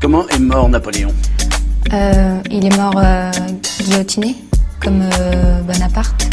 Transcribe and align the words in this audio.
Comment 0.00 0.26
est 0.28 0.38
mort 0.38 0.68
Napoléon 0.70 1.12
Euh, 1.92 2.38
il 2.50 2.64
est 2.64 2.74
mort 2.76 2.94
euh, 2.96 3.30
guillotiné, 3.82 4.34
comme 4.82 5.02
euh, 5.02 5.60
Bonaparte. 5.60 6.26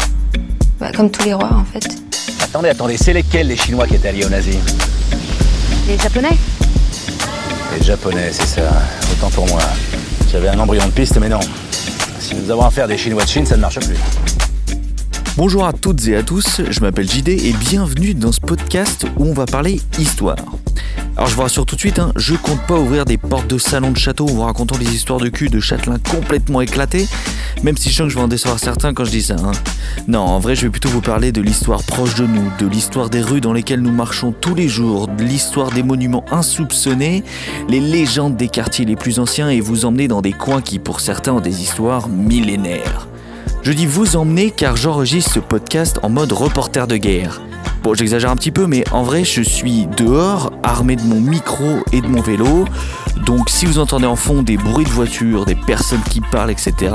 Bah, 0.80 0.90
comme 0.96 1.10
tous 1.10 1.24
les 1.24 1.34
rois, 1.34 1.52
en 1.52 1.64
fait. 1.64 1.86
Attendez, 2.42 2.70
attendez, 2.70 2.96
c'est 2.96 3.12
lesquels 3.12 3.48
les 3.48 3.56
Chinois 3.56 3.86
qui 3.86 3.96
étaient 3.96 4.08
alliés 4.08 4.24
aux 4.24 4.30
nazis 4.30 4.56
Les 5.86 5.98
Japonais 5.98 6.36
Les 7.78 7.84
Japonais, 7.84 8.30
c'est 8.32 8.46
ça. 8.46 8.70
Autant 9.12 9.28
pour 9.30 9.46
moi. 9.48 9.60
J'avais 10.32 10.48
un 10.48 10.58
embryon 10.58 10.86
de 10.86 10.92
piste, 10.92 11.18
mais 11.20 11.28
non. 11.28 11.40
Si 12.20 12.34
nous 12.36 12.50
avons 12.50 12.64
affaire 12.64 12.84
à 12.84 12.88
des 12.88 12.96
Chinois 12.96 13.24
de 13.24 13.28
Chine, 13.28 13.44
ça 13.44 13.56
ne 13.56 13.60
marche 13.60 13.80
plus. 13.80 13.96
Bonjour 15.36 15.66
à 15.66 15.72
toutes 15.74 16.08
et 16.08 16.16
à 16.16 16.22
tous, 16.22 16.62
je 16.68 16.80
m'appelle 16.80 17.08
JD 17.08 17.28
et 17.28 17.52
bienvenue 17.52 18.14
dans 18.14 18.32
ce 18.32 18.40
podcast 18.40 19.04
où 19.18 19.26
on 19.26 19.32
va 19.34 19.44
parler 19.46 19.80
histoire. 19.98 20.36
Alors 21.18 21.28
je 21.28 21.34
vous 21.34 21.42
rassure 21.42 21.66
tout 21.66 21.74
de 21.74 21.80
suite, 21.80 21.98
hein, 21.98 22.12
je 22.14 22.36
compte 22.36 22.60
pas 22.68 22.78
ouvrir 22.78 23.04
des 23.04 23.18
portes 23.18 23.48
de 23.48 23.58
salon 23.58 23.90
de 23.90 23.96
château 23.96 24.26
en 24.26 24.32
vous 24.32 24.42
racontant 24.42 24.78
des 24.78 24.94
histoires 24.94 25.18
de 25.18 25.28
cul 25.28 25.48
de 25.48 25.58
châtelains 25.58 25.98
complètement 26.12 26.60
éclatés, 26.60 27.08
même 27.64 27.76
si 27.76 27.90
je 27.90 27.96
sens 27.96 28.04
que 28.04 28.10
je 28.10 28.14
vais 28.14 28.22
en 28.22 28.28
décevoir 28.28 28.60
certains 28.60 28.94
quand 28.94 29.04
je 29.04 29.10
dis 29.10 29.22
ça. 29.22 29.34
hein. 29.34 29.50
Non, 30.06 30.20
en 30.20 30.38
vrai 30.38 30.54
je 30.54 30.62
vais 30.62 30.70
plutôt 30.70 30.90
vous 30.90 31.00
parler 31.00 31.32
de 31.32 31.40
l'histoire 31.40 31.82
proche 31.82 32.14
de 32.14 32.24
nous, 32.24 32.52
de 32.60 32.68
l'histoire 32.68 33.10
des 33.10 33.20
rues 33.20 33.40
dans 33.40 33.52
lesquelles 33.52 33.80
nous 33.80 33.90
marchons 33.90 34.30
tous 34.30 34.54
les 34.54 34.68
jours, 34.68 35.08
de 35.08 35.24
l'histoire 35.24 35.72
des 35.72 35.82
monuments 35.82 36.24
insoupçonnés, 36.30 37.24
les 37.68 37.80
légendes 37.80 38.36
des 38.36 38.48
quartiers 38.48 38.84
les 38.84 38.94
plus 38.94 39.18
anciens 39.18 39.50
et 39.50 39.60
vous 39.60 39.86
emmener 39.86 40.06
dans 40.06 40.22
des 40.22 40.32
coins 40.32 40.62
qui 40.62 40.78
pour 40.78 41.00
certains 41.00 41.32
ont 41.32 41.40
des 41.40 41.62
histoires 41.62 42.08
millénaires. 42.08 43.08
Je 43.62 43.72
dis 43.72 43.86
vous 43.86 44.14
emmener 44.14 44.52
car 44.52 44.76
j'enregistre 44.76 45.32
ce 45.32 45.40
podcast 45.40 45.98
en 46.04 46.10
mode 46.10 46.30
reporter 46.30 46.86
de 46.86 46.96
guerre. 46.96 47.40
Bon, 47.82 47.94
j'exagère 47.94 48.30
un 48.30 48.36
petit 48.36 48.50
peu, 48.50 48.66
mais 48.66 48.84
en 48.90 49.02
vrai, 49.02 49.24
je 49.24 49.40
suis 49.40 49.86
dehors, 49.96 50.52
armé 50.62 50.96
de 50.96 51.02
mon 51.02 51.20
micro 51.20 51.84
et 51.92 52.00
de 52.00 52.06
mon 52.06 52.20
vélo. 52.20 52.64
Donc, 53.24 53.50
si 53.50 53.66
vous 53.66 53.78
entendez 53.78 54.06
en 54.06 54.16
fond 54.16 54.42
des 54.42 54.56
bruits 54.56 54.84
de 54.84 54.90
voiture, 54.90 55.44
des 55.44 55.54
personnes 55.54 56.02
qui 56.10 56.20
parlent, 56.20 56.50
etc. 56.50 56.92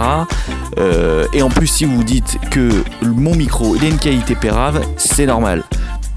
euh, 0.79 1.25
et 1.33 1.41
en 1.41 1.49
plus, 1.49 1.67
si 1.67 1.85
vous 1.85 2.03
dites 2.03 2.37
que 2.49 2.83
mon 3.01 3.35
micro 3.35 3.75
il 3.75 3.85
a 3.85 3.87
une 3.87 3.97
qualité 3.97 4.35
pérave, 4.35 4.85
c'est 4.97 5.25
normal. 5.25 5.63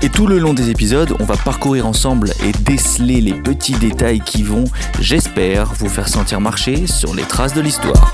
Et 0.03 0.11
tout 0.11 0.27
le 0.27 0.39
long 0.39 0.53
des 0.53 0.69
épisodes, 0.69 1.15
on 1.21 1.25
va 1.25 1.37
parcourir 1.37 1.87
ensemble 1.87 2.33
et 2.45 2.53
déceler 2.53 3.21
les 3.21 3.33
petits 3.33 3.73
détails 3.73 4.21
qui 4.21 4.43
vont, 4.43 4.65
j'espère, 5.01 5.73
vous 5.73 5.89
faire 5.89 6.09
sentir 6.09 6.41
marcher 6.41 6.87
sur 6.87 7.15
les 7.15 7.23
traces 7.23 7.55
de 7.55 7.63
l'histoire. 7.63 8.13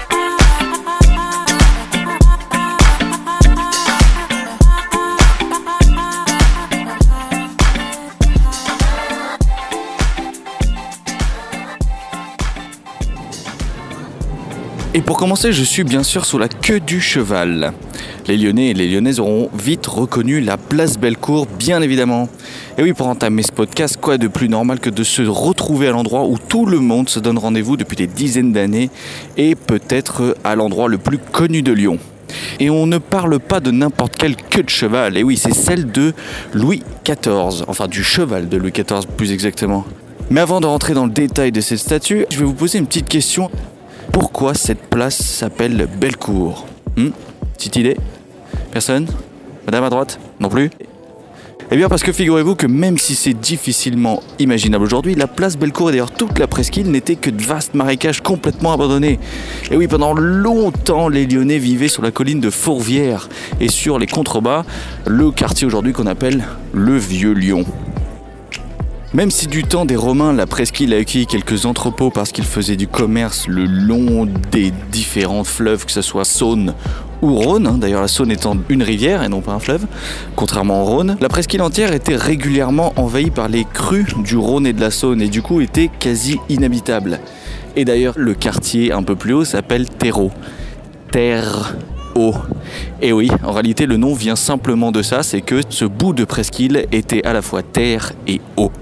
Et 14.95 15.01
pour 15.01 15.17
commencer, 15.17 15.53
je 15.53 15.65
suis 15.65 15.85
bien 15.85 16.03
sûr 16.03 16.27
sous 16.27 16.37
la 16.37 16.49
queue 16.49 16.79
du 16.79 17.01
cheval. 17.01 17.73
Les 18.27 18.37
Lyonnais 18.37 18.69
et 18.69 18.75
les 18.75 18.87
Lyonnaises 18.91 19.21
auront 19.21 19.49
vite 19.55 19.87
reconnu 19.87 20.43
la 20.43 20.59
place 20.59 20.99
Bellecour, 20.99 21.47
bien 21.47 21.81
évidemment. 21.81 22.29
Et 22.77 22.83
oui, 22.83 22.93
pour 22.93 23.07
entamer 23.07 23.43
ce 23.43 23.53
podcast, 23.53 23.97
quoi 23.99 24.19
de 24.19 24.29
plus 24.29 24.51
normal 24.51 24.81
que 24.81 24.91
de 24.91 25.03
se 25.03 25.23
retrouver 25.23 25.89
à 25.89 25.93
l'endroit 25.93 26.27
où 26.27 26.37
tout 26.37 26.67
le 26.67 26.79
monde 26.79 27.09
se 27.09 27.21
donne 27.21 27.39
rendez-vous 27.39 27.79
depuis 27.79 27.97
des 27.97 28.07
dizaines 28.07 28.53
d'années 28.53 28.91
et 29.39 29.55
peut-être 29.55 30.37
à 30.45 30.57
l'endroit 30.57 30.89
le 30.89 30.99
plus 30.99 31.17
connu 31.17 31.63
de 31.63 31.73
Lyon. 31.73 31.99
Et 32.61 32.69
on 32.69 32.87
ne 32.87 32.99
parle 32.99 33.41
pas 33.41 33.61
de 33.61 33.71
n'importe 33.71 34.17
quelle 34.17 34.37
queue 34.37 34.63
de 34.63 34.69
cheval, 34.69 35.17
et 35.17 35.23
oui, 35.23 35.39
c'est 35.39 35.55
celle 35.55 35.91
de 35.91 36.13
Louis 36.53 36.83
XIV, 37.05 37.65
enfin 37.67 37.89
du 37.89 38.05
cheval 38.05 38.51
de 38.51 38.59
Louis 38.59 38.73
XIV 38.73 39.07
plus 39.17 39.33
exactement. 39.33 39.87
Mais 40.31 40.41
avant 40.41 40.61
de 40.61 40.67
rentrer 40.67 40.95
dans 40.95 41.07
le 41.07 41.13
détail 41.13 41.51
de 41.51 41.61
cette 41.61 41.79
statue, 41.79 42.27
je 42.31 42.39
vais 42.39 42.45
vous 42.45 42.55
poser 42.55 42.79
une 42.79 42.87
petite 42.87 43.09
question. 43.09 43.51
Pourquoi 44.13 44.53
cette 44.53 44.83
place 44.91 45.17
s'appelle 45.17 45.89
Bellecour 45.99 46.67
Hmm 46.97 47.11
Petite 47.55 47.77
idée 47.77 47.97
Personne 48.71 49.07
Madame 49.65 49.85
à 49.85 49.91
droite 49.91 50.21
Non 50.39 50.51
plus 50.51 50.71
eh 51.71 51.77
bien 51.77 51.89
parce 51.89 52.03
que 52.03 52.13
figurez-vous 52.13 52.55
que 52.55 52.67
même 52.67 52.99
si 52.99 53.15
c'est 53.15 53.33
difficilement 53.33 54.23
imaginable 54.39 54.85
aujourd'hui, 54.85 55.15
la 55.15 55.27
place 55.27 55.57
Bellecour 55.57 55.89
et 55.89 55.93
d'ailleurs 55.93 56.11
toute 56.11 56.39
la 56.39 56.47
presqu'île 56.47 56.91
n'était 56.91 57.17
que 57.17 57.31
de 57.31 57.41
vastes 57.43 57.73
marécages 57.73 58.21
complètement 58.21 58.75
abandonnés. 58.75 59.19
Et 59.71 59.77
oui, 59.79 59.89
pendant 59.89 60.13
longtemps, 60.13 61.09
les 61.09 61.25
Lyonnais 61.25 61.57
vivaient 61.57 61.89
sur 61.89 62.03
la 62.03 62.11
colline 62.11 62.41
de 62.41 62.51
Fourvière 62.51 63.31
et 63.59 63.69
sur 63.69 63.99
les 63.99 64.07
contrebas, 64.07 64.67
le 65.07 65.31
quartier 65.31 65.67
aujourd'hui 65.67 65.95
qu'on 65.95 66.07
appelle 66.07 66.45
le 66.75 66.99
Vieux 66.99 67.33
Lyon. 67.33 67.65
Même 69.15 69.31
si 69.31 69.47
du 69.47 69.63
temps 69.63 69.85
des 69.85 69.95
Romains, 69.95 70.33
la 70.33 70.47
presqu'île 70.47 70.95
a 70.95 70.97
accueilli 70.97 71.27
quelques 71.27 71.67
entrepôts 71.67 72.09
parce 72.09 72.33
qu'ils 72.33 72.47
faisaient 72.47 72.77
du 72.77 72.89
commerce 72.89 73.47
le 73.47 73.67
long 73.67 74.27
des 74.51 74.73
différents 74.91 75.45
fleuves, 75.45 75.85
que 75.85 75.93
ce 75.93 76.01
soit 76.01 76.25
Saône 76.25 76.73
ou 77.21 77.35
Rhône, 77.35 77.67
hein, 77.67 77.77
d'ailleurs 77.79 78.01
la 78.01 78.09
Saône 78.09 78.31
étant 78.31 78.57
une 78.71 78.83
rivière 78.83 79.23
et 79.23 79.29
non 79.29 79.43
pas 79.43 79.53
un 79.53 79.59
fleuve, 79.59 79.85
contrairement 80.35 80.81
au 80.81 80.87
Rhône, 80.87 81.19
la 81.21 81.29
presqu'île 81.29 81.61
entière 81.61 81.93
était 81.93 82.17
régulièrement 82.17 82.95
envahie 82.97 83.31
par 83.31 83.49
les 83.49 83.67
crues 83.71 84.07
du 84.25 84.39
Rhône 84.39 84.67
et 84.67 84.73
de 84.73 84.81
la 84.81 84.91
Saône 84.91 85.21
et 85.21 85.29
du 85.29 85.43
coup 85.43 85.61
était 85.61 85.91
quasi 86.01 86.41
inhabitable. 86.49 87.21
Et 87.77 87.85
d'ailleurs 87.85 88.15
le 88.17 88.33
quartier 88.33 88.93
un 88.93 89.03
peu 89.03 89.15
plus 89.15 89.35
haut 89.35 89.45
s'appelle 89.45 89.91
Terreau. 89.91 90.31
Terre 91.11 91.77
eau. 92.15 92.35
Et 93.03 93.13
oui, 93.13 93.31
en 93.45 93.53
réalité 93.53 93.85
le 93.85 93.99
nom 93.99 94.15
vient 94.15 94.37
simplement 94.37 94.91
de 94.91 95.03
ça, 95.03 95.23
c'est 95.23 95.43
que 95.43 95.61
ce 95.69 95.85
bout 95.85 96.15
de 96.15 96.25
presqu'île 96.25 96.87
était 96.93 97.27
à 97.27 97.35
la 97.35 97.43
fois 97.43 97.63
terre 97.63 98.13
et 98.27 98.41
eau. 98.57 98.73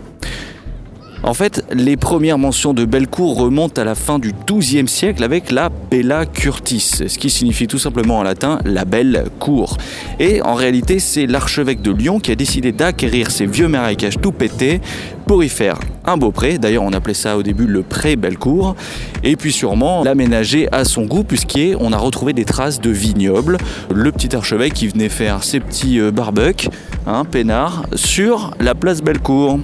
En 1.22 1.34
fait, 1.34 1.64
les 1.70 1.98
premières 1.98 2.38
mentions 2.38 2.72
de 2.72 2.86
Bellecour 2.86 3.36
remontent 3.36 3.80
à 3.80 3.84
la 3.84 3.94
fin 3.94 4.18
du 4.18 4.32
XIIe 4.46 4.88
siècle 4.88 5.22
avec 5.22 5.50
la 5.50 5.68
Bella 5.68 6.24
Curtis, 6.24 7.02
ce 7.06 7.18
qui 7.18 7.28
signifie 7.28 7.66
tout 7.66 7.78
simplement 7.78 8.18
en 8.18 8.22
latin 8.22 8.58
la 8.64 8.86
belle 8.86 9.26
cour. 9.38 9.76
Et 10.18 10.40
en 10.40 10.54
réalité, 10.54 10.98
c'est 10.98 11.26
l'archevêque 11.26 11.82
de 11.82 11.92
Lyon 11.92 12.20
qui 12.20 12.32
a 12.32 12.36
décidé 12.36 12.72
d'acquérir 12.72 13.30
ces 13.30 13.44
vieux 13.44 13.68
marécages 13.68 14.18
tout 14.20 14.32
pétés 14.32 14.80
pour 15.26 15.44
y 15.44 15.50
faire 15.50 15.78
un 16.06 16.16
beau 16.16 16.30
pré. 16.30 16.56
D'ailleurs, 16.56 16.84
on 16.84 16.92
appelait 16.94 17.12
ça 17.12 17.36
au 17.36 17.42
début 17.42 17.66
le 17.66 17.82
pré 17.82 18.16
Bellecour. 18.16 18.74
Et 19.22 19.36
puis 19.36 19.52
sûrement 19.52 20.02
l'aménager 20.02 20.68
à 20.72 20.86
son 20.86 21.04
goût, 21.04 21.22
puisqu'on 21.22 21.92
a 21.92 21.98
retrouvé 21.98 22.32
des 22.32 22.46
traces 22.46 22.80
de 22.80 22.90
vignobles. 22.90 23.58
Le 23.94 24.10
petit 24.10 24.34
archevêque 24.34 24.72
qui 24.72 24.88
venait 24.88 25.10
faire 25.10 25.44
ses 25.44 25.60
petits 25.60 26.00
euh, 26.00 26.10
barbecues, 26.10 26.68
hein, 27.06 27.26
peinards, 27.30 27.84
sur 27.94 28.52
la 28.58 28.74
place 28.74 29.02
Bellecour. 29.02 29.60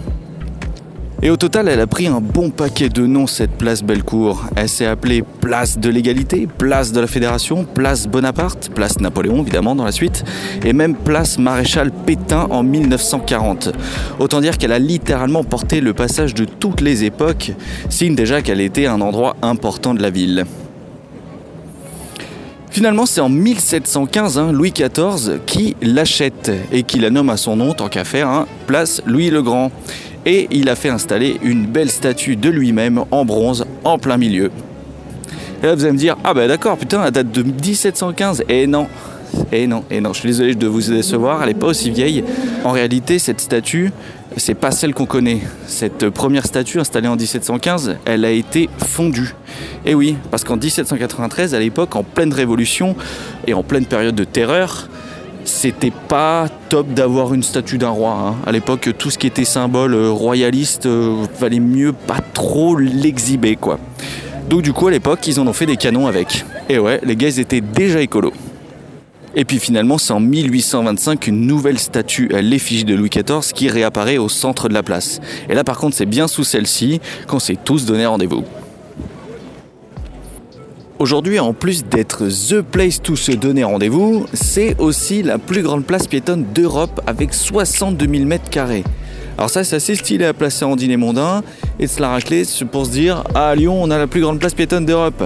Et 1.22 1.30
au 1.30 1.36
total, 1.38 1.68
elle 1.68 1.80
a 1.80 1.86
pris 1.86 2.06
un 2.06 2.20
bon 2.20 2.50
paquet 2.50 2.90
de 2.90 3.06
noms, 3.06 3.26
cette 3.26 3.52
place 3.52 3.82
Bellecour. 3.82 4.44
Elle 4.54 4.68
s'est 4.68 4.84
appelée 4.84 5.24
Place 5.40 5.78
de 5.78 5.88
l'égalité, 5.88 6.46
Place 6.46 6.92
de 6.92 7.00
la 7.00 7.06
Fédération, 7.06 7.64
Place 7.64 8.06
Bonaparte, 8.06 8.68
Place 8.74 9.00
Napoléon 9.00 9.40
évidemment 9.40 9.74
dans 9.74 9.84
la 9.84 9.92
suite, 9.92 10.24
et 10.62 10.74
même 10.74 10.94
Place 10.94 11.38
Maréchal 11.38 11.90
Pétain 11.90 12.46
en 12.50 12.62
1940. 12.62 13.70
Autant 14.18 14.42
dire 14.42 14.58
qu'elle 14.58 14.72
a 14.72 14.78
littéralement 14.78 15.42
porté 15.42 15.80
le 15.80 15.94
passage 15.94 16.34
de 16.34 16.44
toutes 16.44 16.82
les 16.82 17.04
époques, 17.04 17.52
signe 17.88 18.14
déjà 18.14 18.42
qu'elle 18.42 18.60
était 18.60 18.86
un 18.86 19.00
endroit 19.00 19.36
important 19.40 19.94
de 19.94 20.02
la 20.02 20.10
ville. 20.10 20.44
Finalement, 22.70 23.06
c'est 23.06 23.22
en 23.22 23.30
1715 23.30 24.36
hein, 24.36 24.52
Louis 24.52 24.70
XIV 24.70 25.38
qui 25.46 25.76
l'achète 25.80 26.52
et 26.72 26.82
qui 26.82 26.98
la 26.98 27.08
nomme 27.08 27.30
à 27.30 27.38
son 27.38 27.56
nom, 27.56 27.72
tant 27.72 27.88
qu'à 27.88 28.04
faire, 28.04 28.28
hein, 28.28 28.46
place 28.66 29.00
Louis 29.06 29.30
le 29.30 29.40
Grand. 29.40 29.72
Et 30.26 30.48
il 30.50 30.68
a 30.68 30.74
fait 30.74 30.88
installer 30.88 31.38
une 31.42 31.66
belle 31.66 31.90
statue 31.90 32.36
de 32.36 32.50
lui-même 32.50 33.04
en 33.10 33.24
bronze 33.24 33.64
en 33.84 33.98
plein 33.98 34.18
milieu. 34.18 34.50
Et 35.62 35.66
là, 35.66 35.74
vous 35.74 35.84
allez 35.84 35.92
me 35.92 35.98
dire, 35.98 36.16
ah 36.24 36.34
bah 36.34 36.48
d'accord, 36.48 36.76
putain, 36.76 37.04
elle 37.04 37.12
date 37.12 37.30
de 37.30 37.42
1715. 37.42 38.44
Et 38.48 38.66
non, 38.66 38.88
et 39.52 39.66
non, 39.66 39.84
et 39.90 40.00
non, 40.00 40.12
je 40.12 40.20
suis 40.20 40.28
désolé 40.28 40.54
de 40.54 40.66
vous 40.66 40.82
décevoir, 40.82 41.42
elle 41.42 41.48
n'est 41.48 41.54
pas 41.54 41.68
aussi 41.68 41.90
vieille. 41.90 42.24
En 42.64 42.72
réalité, 42.72 43.18
cette 43.18 43.40
statue, 43.40 43.92
c'est 44.36 44.54
pas 44.54 44.70
celle 44.70 44.94
qu'on 44.94 45.06
connaît. 45.06 45.40
Cette 45.66 46.10
première 46.10 46.44
statue 46.44 46.80
installée 46.80 47.08
en 47.08 47.16
1715, 47.16 47.96
elle 48.04 48.24
a 48.24 48.30
été 48.30 48.68
fondue. 48.78 49.34
Et 49.84 49.94
oui, 49.94 50.16
parce 50.30 50.44
qu'en 50.44 50.56
1793, 50.56 51.54
à 51.54 51.58
l'époque, 51.58 51.96
en 51.96 52.02
pleine 52.02 52.32
révolution 52.32 52.96
et 53.46 53.54
en 53.54 53.62
pleine 53.62 53.86
période 53.86 54.14
de 54.14 54.24
terreur, 54.24 54.88
c'était 55.46 55.92
pas 55.92 56.48
top 56.68 56.88
d'avoir 56.92 57.32
une 57.32 57.42
statue 57.42 57.78
d'un 57.78 57.88
roi. 57.88 58.12
hein. 58.12 58.34
À 58.46 58.52
l'époque, 58.52 58.90
tout 58.98 59.10
ce 59.10 59.18
qui 59.18 59.26
était 59.26 59.44
symbole 59.44 59.94
euh, 59.94 60.10
royaliste 60.10 60.86
euh, 60.86 61.24
valait 61.38 61.60
mieux 61.60 61.92
pas 61.92 62.18
trop 62.34 62.76
l'exhiber, 62.76 63.56
quoi. 63.56 63.78
Donc 64.48 64.62
du 64.62 64.72
coup, 64.72 64.88
à 64.88 64.90
l'époque, 64.90 65.26
ils 65.26 65.40
en 65.40 65.46
ont 65.46 65.52
fait 65.52 65.66
des 65.66 65.76
canons 65.76 66.06
avec. 66.06 66.44
Et 66.68 66.78
ouais, 66.78 67.00
les 67.04 67.16
gars, 67.16 67.28
étaient 67.28 67.60
déjà 67.60 68.00
écolos. 68.00 68.32
Et 69.34 69.44
puis 69.44 69.58
finalement, 69.58 69.98
c'est 69.98 70.12
en 70.12 70.20
1825 70.20 71.20
qu'une 71.20 71.46
nouvelle 71.46 71.78
statue 71.78 72.34
à 72.34 72.40
l'effigie 72.40 72.84
de 72.84 72.94
Louis 72.94 73.10
XIV 73.10 73.52
qui 73.54 73.68
réapparaît 73.68 74.18
au 74.18 74.28
centre 74.28 74.68
de 74.68 74.74
la 74.74 74.82
place. 74.82 75.20
Et 75.48 75.54
là, 75.54 75.62
par 75.62 75.78
contre, 75.78 75.94
c'est 75.94 76.06
bien 76.06 76.26
sous 76.26 76.44
celle-ci 76.44 77.00
qu'on 77.26 77.38
s'est 77.38 77.58
tous 77.62 77.84
donné 77.84 78.06
rendez-vous. 78.06 78.44
Aujourd'hui, 80.98 81.38
en 81.38 81.52
plus 81.52 81.84
d'être 81.84 82.26
The 82.26 82.62
Place 82.62 83.02
to 83.02 83.16
se 83.16 83.32
donner 83.32 83.64
rendez-vous, 83.64 84.24
c'est 84.32 84.80
aussi 84.80 85.22
la 85.22 85.36
plus 85.36 85.60
grande 85.60 85.84
place 85.84 86.06
piétonne 86.06 86.46
d'Europe 86.54 87.02
avec 87.06 87.34
62 87.34 88.06
000 88.06 88.24
mètres 88.24 88.48
carrés. 88.48 88.82
Alors 89.36 89.50
ça, 89.50 89.62
c'est 89.62 89.76
assez 89.76 89.94
stylé 89.94 90.24
à 90.24 90.32
placer 90.32 90.64
en 90.64 90.74
dîner 90.74 90.96
mondain 90.96 91.42
et 91.78 91.82
de 91.82 91.90
se 91.90 92.00
la 92.00 92.08
racler 92.08 92.44
pour 92.72 92.86
se 92.86 92.92
dire 92.92 93.24
à 93.34 93.54
Lyon, 93.54 93.78
on 93.78 93.90
a 93.90 93.98
la 93.98 94.06
plus 94.06 94.22
grande 94.22 94.38
place 94.38 94.54
piétonne 94.54 94.86
d'Europe. 94.86 95.22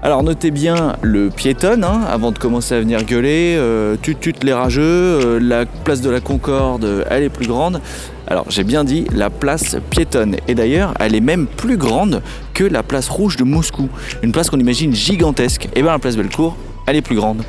Alors 0.00 0.22
notez 0.22 0.52
bien 0.52 0.94
le 1.02 1.28
piétonne 1.28 1.82
hein, 1.82 2.02
avant 2.08 2.30
de 2.30 2.38
commencer 2.38 2.72
à 2.74 2.78
venir 2.78 3.02
gueuler. 3.04 3.56
Euh, 3.58 3.96
tut 3.96 4.16
les 4.42 4.52
rageux, 4.52 4.82
euh, 4.82 5.38
la 5.40 5.66
place 5.66 6.00
de 6.00 6.08
la 6.08 6.20
Concorde, 6.20 7.04
elle 7.10 7.24
est 7.24 7.28
plus 7.28 7.48
grande. 7.48 7.80
Alors 8.28 8.44
j'ai 8.48 8.62
bien 8.62 8.84
dit 8.84 9.06
la 9.12 9.28
place 9.28 9.76
piétonne. 9.90 10.36
Et 10.46 10.54
d'ailleurs, 10.54 10.94
elle 11.00 11.16
est 11.16 11.20
même 11.20 11.46
plus 11.46 11.76
grande 11.76 12.22
que 12.54 12.62
la 12.62 12.84
place 12.84 13.08
rouge 13.08 13.36
de 13.36 13.42
Moscou. 13.42 13.88
Une 14.22 14.30
place 14.30 14.50
qu'on 14.50 14.60
imagine 14.60 14.94
gigantesque. 14.94 15.68
Et 15.74 15.82
bien 15.82 15.90
la 15.90 15.98
place 15.98 16.16
Bellecour, 16.16 16.56
elle 16.86 16.94
est 16.94 17.02
plus 17.02 17.16
grande. 17.16 17.42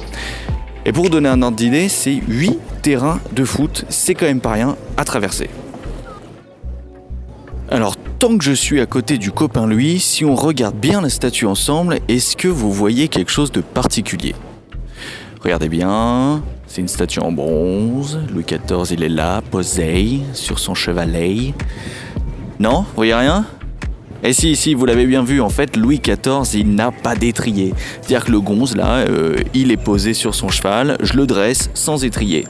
Et 0.87 0.91
pour 0.91 1.11
donner 1.11 1.29
un 1.29 1.43
ordre 1.43 1.57
d'idée, 1.57 1.87
c'est 1.87 2.19
8 2.27 2.57
terrains 2.81 3.19
de 3.31 3.45
foot. 3.45 3.85
C'est 3.89 4.15
quand 4.15 4.25
même 4.25 4.41
pas 4.41 4.53
rien 4.53 4.75
à 4.97 5.03
traverser. 5.03 5.51
Tant 8.19 8.37
que 8.37 8.43
je 8.43 8.51
suis 8.51 8.81
à 8.81 8.85
côté 8.85 9.17
du 9.17 9.31
copain 9.31 9.65
Louis, 9.65 9.97
si 10.01 10.25
on 10.25 10.35
regarde 10.35 10.75
bien 10.75 10.99
la 10.99 11.07
statue 11.07 11.45
ensemble, 11.45 11.99
est-ce 12.09 12.35
que 12.35 12.49
vous 12.49 12.69
voyez 12.69 13.07
quelque 13.07 13.31
chose 13.31 13.49
de 13.49 13.61
particulier? 13.61 14.35
Regardez 15.41 15.69
bien, 15.69 16.43
c'est 16.67 16.81
une 16.81 16.89
statue 16.89 17.19
en 17.19 17.31
bronze. 17.31 18.19
Louis 18.29 18.43
XIV, 18.43 18.91
il 18.91 19.03
est 19.03 19.09
là, 19.09 19.41
posé, 19.49 20.19
sur 20.33 20.59
son 20.59 20.75
chevalet. 20.75 21.53
Non 22.59 22.81
Vous 22.81 22.95
voyez 22.97 23.13
rien? 23.13 23.45
Et 24.21 24.33
si, 24.33 24.57
si, 24.57 24.73
vous 24.73 24.85
l'avez 24.85 25.05
bien 25.05 25.23
vu, 25.23 25.39
en 25.39 25.47
fait, 25.47 25.77
Louis 25.77 26.01
XIV, 26.01 26.59
il 26.59 26.75
n'a 26.75 26.91
pas 26.91 27.15
d'étrier. 27.15 27.73
C'est-à-dire 28.01 28.25
que 28.25 28.31
le 28.31 28.41
gonze, 28.41 28.75
là, 28.75 28.97
euh, 28.97 29.37
il 29.53 29.71
est 29.71 29.81
posé 29.81 30.13
sur 30.13 30.35
son 30.35 30.49
cheval, 30.49 30.97
je 31.01 31.13
le 31.13 31.25
dresse 31.25 31.69
sans 31.73 32.03
étrier. 32.03 32.45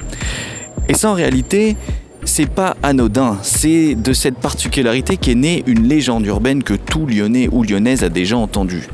Et 0.88 0.96
ça, 0.96 1.12
en 1.12 1.14
réalité, 1.14 1.78
c'est 2.24 2.50
pas 2.50 2.76
anodin, 2.84 3.38
c'est 3.42 3.96
de 3.96 4.14
cette 4.14 4.38
particularité 4.38 5.18
qu'est 5.18 5.36
née 5.36 5.64
une 5.68 5.88
légende 5.88 6.26
urbaine 6.26 6.64
que 6.64 6.74
tout 6.74 7.06
Lyonnais 7.06 7.50
ou 7.52 7.64
Lyonnaise 7.64 8.04
a 8.04 8.10
déjà 8.10 8.38
entendue. 8.38 8.88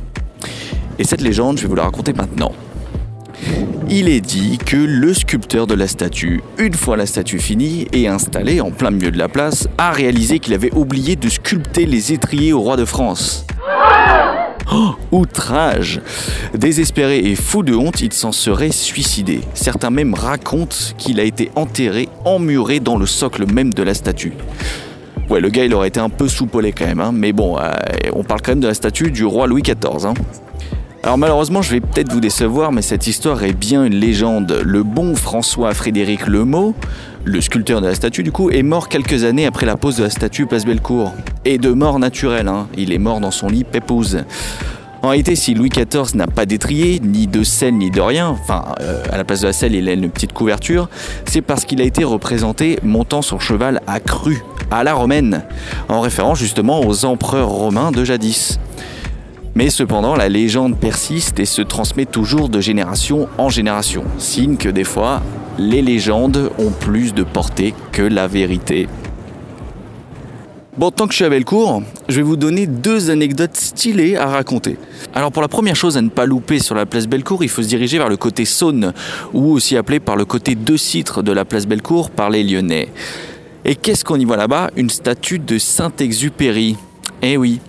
Et 1.00 1.04
cette 1.04 1.22
légende, 1.22 1.58
je 1.58 1.64
vais 1.64 1.68
vous 1.68 1.76
la 1.76 1.84
raconter 1.84 2.14
maintenant. 2.14 2.52
Il 3.90 4.10
est 4.10 4.22
dit 4.22 4.58
que 4.58 4.78
le 4.78 5.14
sculpteur 5.14 5.68
de 5.68 5.76
la 5.76 5.88
statue, 5.88 6.42
une 6.58 6.74
fois 6.74 6.98
la 6.98 7.06
statue 7.06 7.40
finie 7.40 7.88
et 7.94 8.08
installée 8.08 8.62
en 8.62 8.72
plein 8.72 8.92
milieu 8.92 9.12
de 9.12 9.18
la 9.18 9.28
place, 9.28 9.68
a 9.78 9.92
réalisé 9.92 10.40
qu'il 10.40 10.54
avait 10.54 10.74
oublié 10.74 11.16
de 11.16 11.30
sculpter 11.30 11.86
les 11.86 12.14
étriers 12.14 12.54
au 12.54 12.62
roi 12.62 12.78
de 12.78 12.86
France. 12.86 13.46
Oh, 14.72 14.96
outrage 15.12 16.02
Désespéré 16.54 17.20
et 17.20 17.36
fou 17.36 17.62
de 17.62 17.76
honte, 17.76 18.02
il 18.02 18.14
s'en 18.14 18.32
serait 18.32 18.72
suicidé. 18.72 19.42
Certains 19.54 19.92
même 19.92 20.14
racontent 20.14 20.76
qu'il 20.98 21.20
a 21.20 21.24
été 21.24 21.52
enterré, 21.56 22.10
emmuré 22.26 22.80
dans 22.80 22.98
le 22.98 23.06
socle 23.06 23.52
même 23.52 23.74
de 23.74 23.84
la 23.84 23.94
statue. 23.94 24.34
Ouais, 25.30 25.40
le 25.40 25.50
gars, 25.50 25.66
il 25.66 25.74
aurait 25.74 25.88
été 25.88 26.00
un 26.00 26.10
peu 26.10 26.28
soupolé 26.28 26.72
quand 26.72 26.86
même, 26.86 27.00
hein. 27.00 27.12
mais 27.14 27.32
bon, 27.32 27.58
euh, 27.58 27.72
on 28.14 28.24
parle 28.24 28.42
quand 28.42 28.52
même 28.52 28.60
de 28.60 28.68
la 28.68 28.74
statue 28.74 29.12
du 29.12 29.26
roi 29.26 29.48
Louis 29.48 29.64
XIV. 29.64 30.06
Hein. 30.06 30.14
Alors 31.06 31.20
malheureusement, 31.20 31.62
je 31.62 31.70
vais 31.70 31.82
peut-être 31.82 32.12
vous 32.12 32.20
décevoir, 32.20 32.72
mais 32.72 32.82
cette 32.82 33.06
histoire 33.06 33.44
est 33.44 33.54
bien 33.54 33.86
une 33.86 33.94
légende. 33.94 34.62
Le 34.66 34.82
bon 34.82 35.16
François 35.16 35.74
Frédéric 35.76 36.26
Lemot, 36.26 36.74
le 37.26 37.42
sculpteur 37.42 37.82
de 37.82 37.88
la 37.88 37.96
statue 37.96 38.24
du 38.24 38.32
coup, 38.32 38.52
est 38.52 38.64
mort 38.64 38.88
quelques 38.88 39.24
années 39.24 39.46
après 39.46 39.66
la 39.66 39.76
pose 39.76 39.98
de 39.98 40.04
la 40.04 40.10
statue 40.10 40.46
Place 40.46 40.66
Bellecour. 40.66 41.12
Et 41.44 41.58
de 41.58 41.72
mort 41.72 42.00
naturelle, 42.00 42.48
hein. 42.48 42.68
il 42.78 42.94
est 42.94 43.00
mort 43.00 43.20
dans 43.20 43.32
son 43.32 43.48
lit 43.48 43.64
pépouze. 43.64 44.24
En 45.02 45.10
réalité, 45.10 45.36
si 45.36 45.54
Louis 45.54 45.70
XIV 45.70 46.16
n'a 46.16 46.26
pas 46.28 46.46
d'étrier, 46.46 47.00
ni 47.04 47.28
de 47.28 47.44
selle, 47.44 47.76
ni 47.76 47.92
de 47.92 48.02
rien, 48.02 48.28
enfin, 48.30 48.64
euh, 48.82 49.04
à 49.12 49.18
la 49.18 49.24
place 49.24 49.42
de 49.42 49.48
la 49.48 49.54
selle, 49.54 49.76
il 49.76 49.88
a 49.88 49.94
une 49.94 50.10
petite 50.10 50.34
couverture, 50.34 50.90
c'est 51.26 51.42
parce 51.42 51.66
qu'il 51.66 51.82
a 51.82 51.84
été 51.84 52.04
représenté 52.04 52.80
montant 52.82 53.22
son 53.22 53.38
cheval 53.38 53.82
à 53.86 54.00
cru, 54.00 54.44
à 54.72 54.84
la 54.84 54.94
romaine, 54.94 55.44
en 55.90 56.02
référence 56.02 56.40
justement 56.40 56.82
aux 56.82 57.06
empereurs 57.06 57.50
romains 57.50 57.92
de 57.92 58.04
jadis. 58.04 58.60
Mais 59.58 59.70
cependant, 59.70 60.18
la 60.18 60.28
légende 60.28 60.78
persiste 60.78 61.40
et 61.40 61.46
se 61.46 61.62
transmet 61.62 62.06
toujours 62.06 62.50
de 62.50 62.60
génération 62.60 63.30
en 63.38 63.48
génération, 63.48 64.04
signe 64.18 64.58
que 64.58 64.68
des 64.68 64.84
fois, 64.84 65.22
les 65.58 65.82
légendes 65.82 66.52
ont 66.60 66.72
plus 66.72 67.14
de 67.14 67.24
portée 67.24 67.74
que 67.94 68.02
la 68.02 68.28
vérité. 68.28 68.90
Bon, 70.78 70.92
tant 70.92 71.08
que 71.08 71.14
je 71.14 71.16
suis 71.16 71.26
à 71.26 71.30
Bellecour, 71.30 71.84
je 72.10 72.18
vais 72.18 72.22
vous 72.22 72.36
donner 72.36 72.68
deux 72.68 73.10
anecdotes 73.10 73.56
stylées 73.56 74.18
à 74.18 74.26
raconter. 74.26 74.76
Alors 75.14 75.32
pour 75.32 75.42
la 75.42 75.48
première 75.48 75.78
chose 75.78 75.96
à 75.96 76.02
ne 76.02 76.10
pas 76.10 76.26
louper 76.26 76.60
sur 76.60 76.76
la 76.76 76.86
place 76.86 77.08
Bellecour, 77.08 77.42
il 77.42 77.50
faut 77.50 77.64
se 77.64 77.70
diriger 77.70 77.98
vers 77.98 78.10
le 78.10 78.18
côté 78.18 78.44
Saône, 78.44 78.92
ou 79.34 79.52
aussi 79.54 79.78
appelé 79.78 80.02
par 80.02 80.18
le 80.18 80.26
côté 80.26 80.56
de 80.56 80.76
Citre 80.76 81.24
de 81.24 81.32
la 81.32 81.46
place 81.46 81.66
Bellecour 81.66 82.10
par 82.10 82.30
les 82.30 82.44
Lyonnais. 82.44 82.90
Et 83.64 83.76
qu'est-ce 83.76 84.04
qu'on 84.04 84.20
y 84.20 84.26
voit 84.26 84.36
là-bas? 84.36 84.72
Une 84.76 84.90
statue 84.90 85.40
de 85.40 85.58
Saint-Exupéry. 85.58 86.76
Eh 87.22 87.38
oui, 87.38 87.62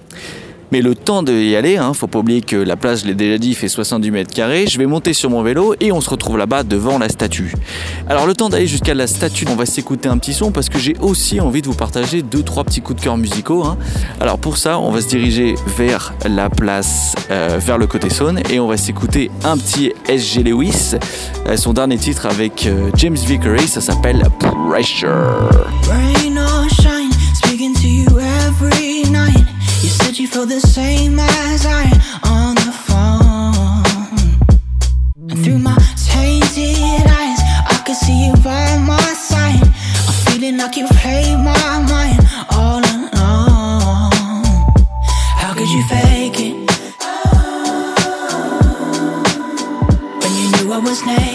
mais 0.73 0.83
le 0.83 0.95
temps 0.95 1.23
d'y 1.23 1.55
aller, 1.55 1.77
hein, 1.77 1.93
faut 1.95 2.07
pas 2.07 2.19
oublier 2.19 2.41
que 2.41 2.57
la 2.57 2.77
place, 2.77 3.03
je 3.03 3.07
l'ai 3.07 3.15
déjà 3.15 3.39
dit, 3.39 3.55
fait 3.55 3.69
70 3.69 4.11
mètres 4.11 4.35
carrés. 4.35 4.67
Je 4.67 4.79
vais 4.79 4.87
monter 4.87 5.13
sur 5.13 5.31
mon 5.31 5.43
vélo 5.43 5.75
et 5.81 5.93
on 5.93 6.01
se 6.01 6.11
retrouve 6.11 6.39
là-bas 6.39 6.63
devant 6.63 6.99
la 6.99 7.09
statue. 7.09 7.55
Alors 8.09 8.27
le 8.27 8.35
temps 8.35 8.49
d'aller 8.49 8.67
jusqu'à 8.67 8.95
la 8.95 9.07
statue, 9.07 9.47
on 9.49 9.57
va 9.57 9.67
s'écouter 9.67 10.09
un 10.09 10.19
petit 10.19 10.35
son 10.35 10.51
parce 10.51 10.69
que 10.69 10.79
j'ai 10.79 10.97
aussi 11.01 11.41
envie 11.41 11.63
de 11.63 11.67
vous 11.67 11.75
partager 11.75 12.23
deux 12.23 12.43
trois 12.43 12.65
petits 12.65 12.81
coups 12.81 12.99
de 12.99 13.05
cœur 13.05 13.17
musicaux. 13.17 13.65
Hein. 13.65 13.77
Alors 14.21 14.39
pour 14.39 14.57
ça, 14.57 14.79
on 14.79 14.91
va 14.91 15.01
se 15.01 15.09
diriger 15.09 15.55
vers 15.77 16.15
la 16.29 16.51
place, 16.51 17.15
euh, 17.31 17.59
vers 17.61 17.79
le 17.79 17.87
côté 17.87 18.11
Saône 18.11 18.41
et 18.51 18.59
on 18.59 18.67
va 18.67 18.77
s'écouter 18.77 19.31
un 19.45 19.57
petit 19.57 19.93
SG 20.09 20.43
Lewis, 20.43 20.95
euh, 21.47 21.57
son 21.57 21.73
dernier 21.73 21.99
titre 21.99 22.27
avec 22.27 22.67
euh, 22.67 22.91
James 22.97 23.17
Vickery, 23.17 23.67
ça 23.69 23.81
s'appelle 23.81 24.23
Pressure. 24.41 25.51
Or 26.39 26.69
shine, 26.69 27.11
speaking 27.35 27.73
to 27.75 27.87
you 27.89 28.19
every 28.19 29.11
night. 29.11 29.46
You 29.87 29.93
said 29.93 30.19
you 30.19 30.27
feel 30.27 30.47
the 30.47 30.61
same 30.61 31.17
as 31.21 31.65
I 31.65 31.85
on 32.25 32.57
the 32.57 32.73
phone. 32.87 33.85
And 35.31 35.45
through 35.45 35.61
my 35.61 35.79
tainted 36.11 37.07
eyes, 37.07 37.41
I 37.71 37.83
can 37.87 37.95
see 37.95 38.27
you 38.27 38.33
by 38.43 38.79
my 38.79 39.13
side. 39.15 39.63
I'm 39.63 40.15
feeling 40.27 40.57
like 40.57 40.77
you 40.77 40.89
play 40.89 41.37
my 41.37 41.79
mind 41.89 42.19
all 42.51 42.83
along. 42.83 44.11
How 45.41 45.55
could 45.55 45.69
you 45.69 45.85
fake 45.85 46.41
it? 46.49 46.57
When 50.21 50.33
you 50.35 50.47
knew 50.51 50.73
I 50.73 50.79
was 50.83 51.01
naked. 51.07 51.26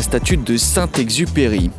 Statue 0.00 0.36
de 0.36 0.56
Saint-Exupéry. 0.56 1.70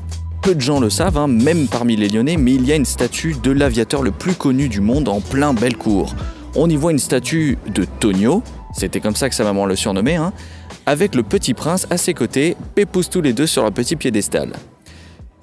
Peu 0.41 0.55
de 0.55 0.61
gens 0.61 0.79
le 0.79 0.89
savent, 0.89 1.17
hein, 1.17 1.27
même 1.27 1.67
parmi 1.67 1.95
les 1.95 2.09
Lyonnais, 2.09 2.37
mais 2.37 2.53
il 2.53 2.65
y 2.65 2.71
a 2.71 2.75
une 2.75 2.85
statue 2.85 3.35
de 3.41 3.51
l'aviateur 3.51 4.01
le 4.01 4.11
plus 4.11 4.33
connu 4.33 4.69
du 4.69 4.81
monde 4.81 5.09
en 5.09 5.19
plein 5.19 5.53
Bellecour. 5.53 6.15
On 6.55 6.69
y 6.69 6.75
voit 6.75 6.91
une 6.91 6.99
statue 6.99 7.57
de 7.73 7.85
Tonio, 7.99 8.43
c'était 8.73 8.99
comme 8.99 9.15
ça 9.15 9.29
que 9.29 9.35
sa 9.35 9.43
maman 9.43 9.65
le 9.65 9.75
surnommait, 9.75 10.15
hein, 10.15 10.33
avec 10.85 11.15
le 11.15 11.23
petit 11.23 11.53
prince 11.53 11.85
à 11.89 11.97
ses 11.97 12.13
côtés, 12.13 12.55
pépoussent 12.75 13.09
tous 13.09 13.21
les 13.21 13.33
deux 13.33 13.47
sur 13.47 13.63
leur 13.63 13.71
petit 13.71 13.95
piédestal. 13.95 14.53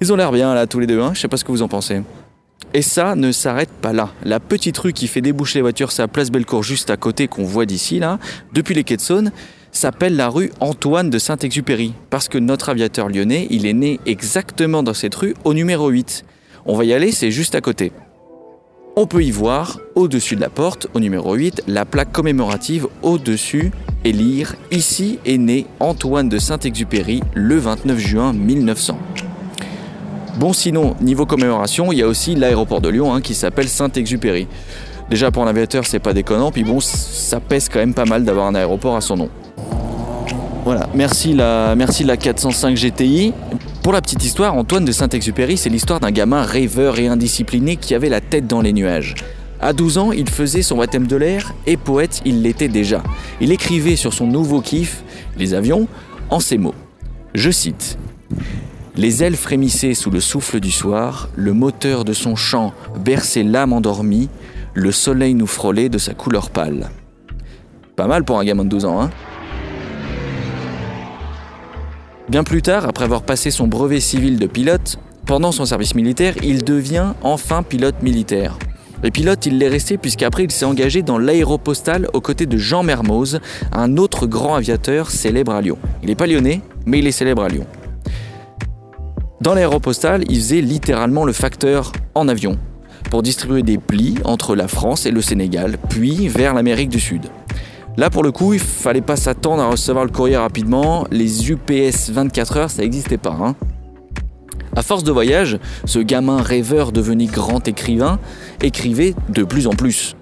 Ils 0.01 0.11
ont 0.11 0.15
l'air 0.15 0.31
bien 0.31 0.53
là 0.53 0.67
tous 0.67 0.79
les 0.79 0.87
deux, 0.87 1.01
hein, 1.01 1.11
je 1.13 1.21
sais 1.21 1.27
pas 1.27 1.37
ce 1.37 1.45
que 1.45 1.51
vous 1.51 1.61
en 1.61 1.67
pensez. 1.67 2.01
Et 2.73 2.81
ça 2.81 3.15
ne 3.15 3.31
s'arrête 3.31 3.69
pas 3.69 3.93
là. 3.93 4.09
La 4.23 4.39
petite 4.39 4.77
rue 4.77 4.91
qui 4.91 5.07
fait 5.07 5.21
déboucher 5.21 5.59
les 5.59 5.61
voitures, 5.61 5.91
c'est 5.91 6.01
la 6.01 6.07
place 6.07 6.29
Bellecour 6.29 6.63
juste 6.63 6.89
à 6.89 6.97
côté 6.97 7.27
qu'on 7.27 7.45
voit 7.45 7.65
d'ici 7.65 7.99
là, 7.99 8.19
depuis 8.53 8.75
les 8.75 8.83
quais 8.83 8.97
de 8.97 9.01
Saône, 9.01 9.31
s'appelle 9.77 10.15
la 10.15 10.29
rue 10.29 10.51
Antoine 10.59 11.09
de 11.09 11.19
Saint-Exupéry. 11.19 11.93
Parce 12.09 12.27
que 12.27 12.37
notre 12.37 12.69
aviateur 12.69 13.09
lyonnais, 13.09 13.47
il 13.49 13.65
est 13.65 13.73
né 13.73 13.99
exactement 14.05 14.83
dans 14.83 14.93
cette 14.93 15.15
rue 15.15 15.35
au 15.43 15.53
numéro 15.53 15.89
8. 15.89 16.25
On 16.65 16.75
va 16.75 16.85
y 16.85 16.93
aller, 16.93 17.11
c'est 17.11 17.31
juste 17.31 17.55
à 17.55 17.61
côté. 17.61 17.91
On 18.95 19.07
peut 19.07 19.23
y 19.23 19.31
voir, 19.31 19.79
au-dessus 19.95 20.37
de 20.37 20.41
la 20.41 20.49
porte, 20.49 20.87
au 20.93 20.99
numéro 20.99 21.33
8, 21.33 21.63
la 21.67 21.83
plaque 21.83 22.13
commémorative 22.13 22.87
au-dessus 23.01 23.71
et 24.05 24.13
lire 24.13 24.55
Ici 24.71 25.19
est 25.25 25.37
né 25.37 25.65
Antoine 25.81 26.29
de 26.29 26.37
Saint-Exupéry 26.37 27.21
le 27.33 27.57
29 27.57 27.97
juin 27.99 28.31
1900. 28.31 28.97
Bon, 30.37 30.53
sinon, 30.53 30.95
niveau 31.01 31.25
commémoration, 31.25 31.91
il 31.91 31.99
y 31.99 32.01
a 32.01 32.07
aussi 32.07 32.35
l'aéroport 32.35 32.79
de 32.81 32.89
Lyon 32.89 33.13
hein, 33.13 33.21
qui 33.21 33.35
s'appelle 33.35 33.67
Saint-Exupéry. 33.67 34.47
Déjà 35.09 35.29
pour 35.29 35.43
un 35.43 35.47
aviateur, 35.47 35.85
c'est 35.85 35.99
pas 35.99 36.13
déconnant, 36.13 36.51
puis 36.51 36.63
bon, 36.63 36.79
ça 36.79 37.39
pèse 37.39 37.67
quand 37.67 37.79
même 37.79 37.93
pas 37.93 38.05
mal 38.05 38.23
d'avoir 38.23 38.47
un 38.47 38.55
aéroport 38.55 38.95
à 38.95 39.01
son 39.01 39.17
nom. 39.17 39.29
Voilà, 40.63 40.89
merci 40.95 41.33
la, 41.33 41.75
merci 41.75 42.03
la 42.03 42.17
405 42.17 42.75
GTI. 42.75 43.33
Pour 43.83 43.93
la 43.93 44.01
petite 44.01 44.23
histoire, 44.23 44.55
Antoine 44.55 44.83
de 44.83 44.91
Saint-Exupéry, 44.91 45.57
c'est 45.57 45.69
l'histoire 45.69 45.99
d'un 45.99 46.11
gamin 46.11 46.41
rêveur 46.41 46.97
et 46.97 47.07
indiscipliné 47.07 47.75
qui 47.75 47.93
avait 47.93 48.09
la 48.09 48.21
tête 48.21 48.47
dans 48.47 48.61
les 48.61 48.73
nuages. 48.73 49.13
À 49.61 49.73
12 49.73 49.97
ans, 49.99 50.11
il 50.11 50.27
faisait 50.29 50.63
son 50.63 50.77
baptême 50.77 51.07
de 51.07 51.15
l'air 51.15 51.53
et 51.67 51.77
poète, 51.77 52.21
il 52.25 52.41
l'était 52.41 52.67
déjà. 52.67 53.03
Il 53.41 53.51
écrivait 53.51 53.95
sur 53.95 54.13
son 54.13 54.27
nouveau 54.27 54.61
kiff, 54.61 55.03
les 55.37 55.53
avions, 55.53 55.87
en 56.29 56.39
ces 56.39 56.57
mots. 56.57 56.75
Je 57.35 57.51
cite 57.51 57.97
les 58.97 59.23
ailes 59.23 59.35
frémissaient 59.35 59.93
sous 59.93 60.09
le 60.09 60.21
souffle 60.21 60.61
du 60.61 60.71
soir, 60.71 61.27
le 61.35 61.51
moteur 61.51 62.05
de 62.05 62.13
son 62.13 62.37
chant 62.37 62.73
berçait 62.97 63.43
l'âme 63.43 63.73
endormie, 63.73 64.29
le 64.73 64.93
soleil 64.93 65.33
nous 65.33 65.47
frôlait 65.47 65.89
de 65.89 65.97
sa 65.97 66.13
couleur 66.13 66.49
pâle. 66.49 66.89
Pas 67.97 68.07
mal 68.07 68.23
pour 68.23 68.39
un 68.39 68.45
gamin 68.45 68.63
de 68.63 68.69
12 68.69 68.85
ans, 68.85 69.01
hein 69.01 69.09
Bien 72.27 72.43
plus 72.43 72.63
tard, 72.63 72.87
après 72.87 73.05
avoir 73.05 73.21
passé 73.21 73.51
son 73.51 73.67
brevet 73.67 73.99
civil 73.99 74.39
de 74.39 74.47
pilote, 74.47 74.97
pendant 75.27 75.51
son 75.51 75.65
service 75.65 75.93
militaire, 75.93 76.33
il 76.43 76.63
devient 76.63 77.13
enfin 77.21 77.61
pilote 77.61 78.01
militaire. 78.01 78.57
Et 79.03 79.11
pilote, 79.11 79.45
il 79.45 79.59
l'est 79.59 79.67
resté 79.67 79.99
puisqu'après 79.99 80.45
il 80.45 80.51
s'est 80.51 80.65
engagé 80.65 81.03
dans 81.03 81.19
l'aéropostale 81.19 82.07
aux 82.13 82.21
côtés 82.21 82.47
de 82.47 82.57
Jean 82.57 82.81
Mermoz, 82.81 83.39
un 83.71 83.97
autre 83.97 84.25
grand 84.25 84.55
aviateur 84.55 85.11
célèbre 85.11 85.51
à 85.51 85.61
Lyon. 85.61 85.77
Il 86.01 86.09
n'est 86.09 86.15
pas 86.15 86.25
lyonnais, 86.25 86.61
mais 86.87 86.97
il 86.97 87.05
est 87.05 87.11
célèbre 87.11 87.43
à 87.43 87.47
Lyon. 87.47 87.67
Dans 89.41 89.53
l'aéropostale, 89.53 90.23
il 90.27 90.37
faisait 90.37 90.61
littéralement 90.61 91.25
le 91.25 91.33
facteur 91.33 91.91
en 92.15 92.27
avion 92.27 92.57
pour 93.11 93.21
distribuer 93.21 93.61
des 93.61 93.77
plis 93.77 94.15
entre 94.23 94.55
la 94.55 94.67
France 94.67 95.05
et 95.05 95.11
le 95.11 95.21
Sénégal, 95.21 95.77
puis 95.89 96.27
vers 96.27 96.55
l'Amérique 96.55 96.89
du 96.89 96.99
Sud. 96.99 97.27
Là, 97.97 98.09
pour 98.09 98.23
le 98.23 98.31
coup, 98.31 98.53
il 98.53 98.59
fallait 98.59 99.01
pas 99.01 99.15
s'attendre 99.15 99.63
à 99.63 99.69
recevoir 99.69 100.03
le 100.03 100.11
courrier 100.11 100.35
rapidement. 100.35 101.07
Les 101.11 101.49
UPS 101.49 102.09
24 102.09 102.57
heures, 102.57 102.69
ça 102.69 102.81
n'existait 102.81 103.17
pas. 103.17 103.37
Hein. 103.41 103.55
À 104.75 104.81
force 104.81 105.05
de 105.05 105.11
voyage, 105.11 105.57
ce 105.85 105.99
gamin 105.99 106.41
rêveur 106.41 106.91
devenu 106.91 107.27
grand 107.27 107.65
écrivain 107.65 108.19
écrivait 108.61 109.15
de 109.29 109.43
plus 109.45 109.67
en 109.67 109.71
plus. 109.71 110.17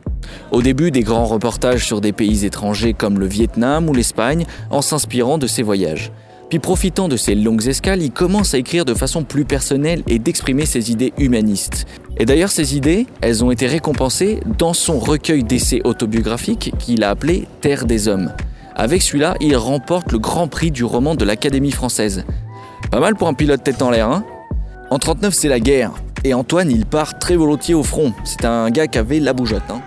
Au 0.51 0.61
début, 0.61 0.91
des 0.91 1.01
grands 1.01 1.25
reportages 1.25 1.85
sur 1.85 1.99
des 1.99 2.13
pays 2.13 2.45
étrangers 2.45 2.93
comme 2.93 3.19
le 3.19 3.25
Vietnam 3.25 3.89
ou 3.89 3.93
l'Espagne 3.93 4.45
en 4.69 4.83
s'inspirant 4.83 5.39
de 5.39 5.47
ses 5.47 5.63
voyages. 5.63 6.11
Puis 6.53 6.59
profitant 6.59 7.07
de 7.07 7.17
ces 7.17 7.33
longues 7.33 7.65
escales, 7.65 8.03
il 8.03 8.11
commence 8.11 8.53
à 8.53 8.59
écrire 8.59 8.85
de 8.85 8.93
façon 8.93 9.23
plus 9.23 9.43
personnelle 9.43 10.03
et 10.05 10.19
d'exprimer 10.19 10.67
ses 10.67 10.91
idées 10.91 11.11
humanistes. 11.17 11.87
Et 12.17 12.25
d'ailleurs, 12.25 12.51
ces 12.51 12.77
idées, 12.77 13.07
elles 13.21 13.43
ont 13.43 13.49
été 13.49 13.65
récompensées 13.65 14.39
dans 14.59 14.73
son 14.73 14.99
recueil 14.99 15.43
d'essais 15.43 15.81
autobiographiques 15.83 16.71
qu'il 16.77 17.03
a 17.03 17.09
appelé 17.09 17.47
Terre 17.61 17.87
des 17.87 18.07
Hommes. 18.07 18.31
Avec 18.75 19.01
celui-là, 19.01 19.33
il 19.41 19.57
remporte 19.57 20.11
le 20.11 20.19
grand 20.19 20.47
prix 20.47 20.69
du 20.69 20.83
roman 20.83 21.15
de 21.15 21.25
l'Académie 21.25 21.71
française. 21.71 22.23
Pas 22.91 22.99
mal 22.99 23.15
pour 23.15 23.29
un 23.29 23.33
pilote 23.33 23.63
tête 23.63 23.81
en 23.81 23.89
l'air, 23.89 24.11
hein? 24.11 24.23
En 24.91 24.99
39, 24.99 25.33
c'est 25.33 25.49
la 25.49 25.59
guerre. 25.59 25.93
Et 26.23 26.35
Antoine, 26.35 26.69
il 26.69 26.85
part 26.85 27.17
très 27.17 27.35
volontiers 27.35 27.73
au 27.73 27.81
front. 27.81 28.13
C'est 28.25 28.45
un 28.45 28.69
gars 28.69 28.85
qui 28.85 28.99
avait 28.99 29.19
la 29.19 29.33
bougeotte, 29.33 29.71
hein 29.71 29.81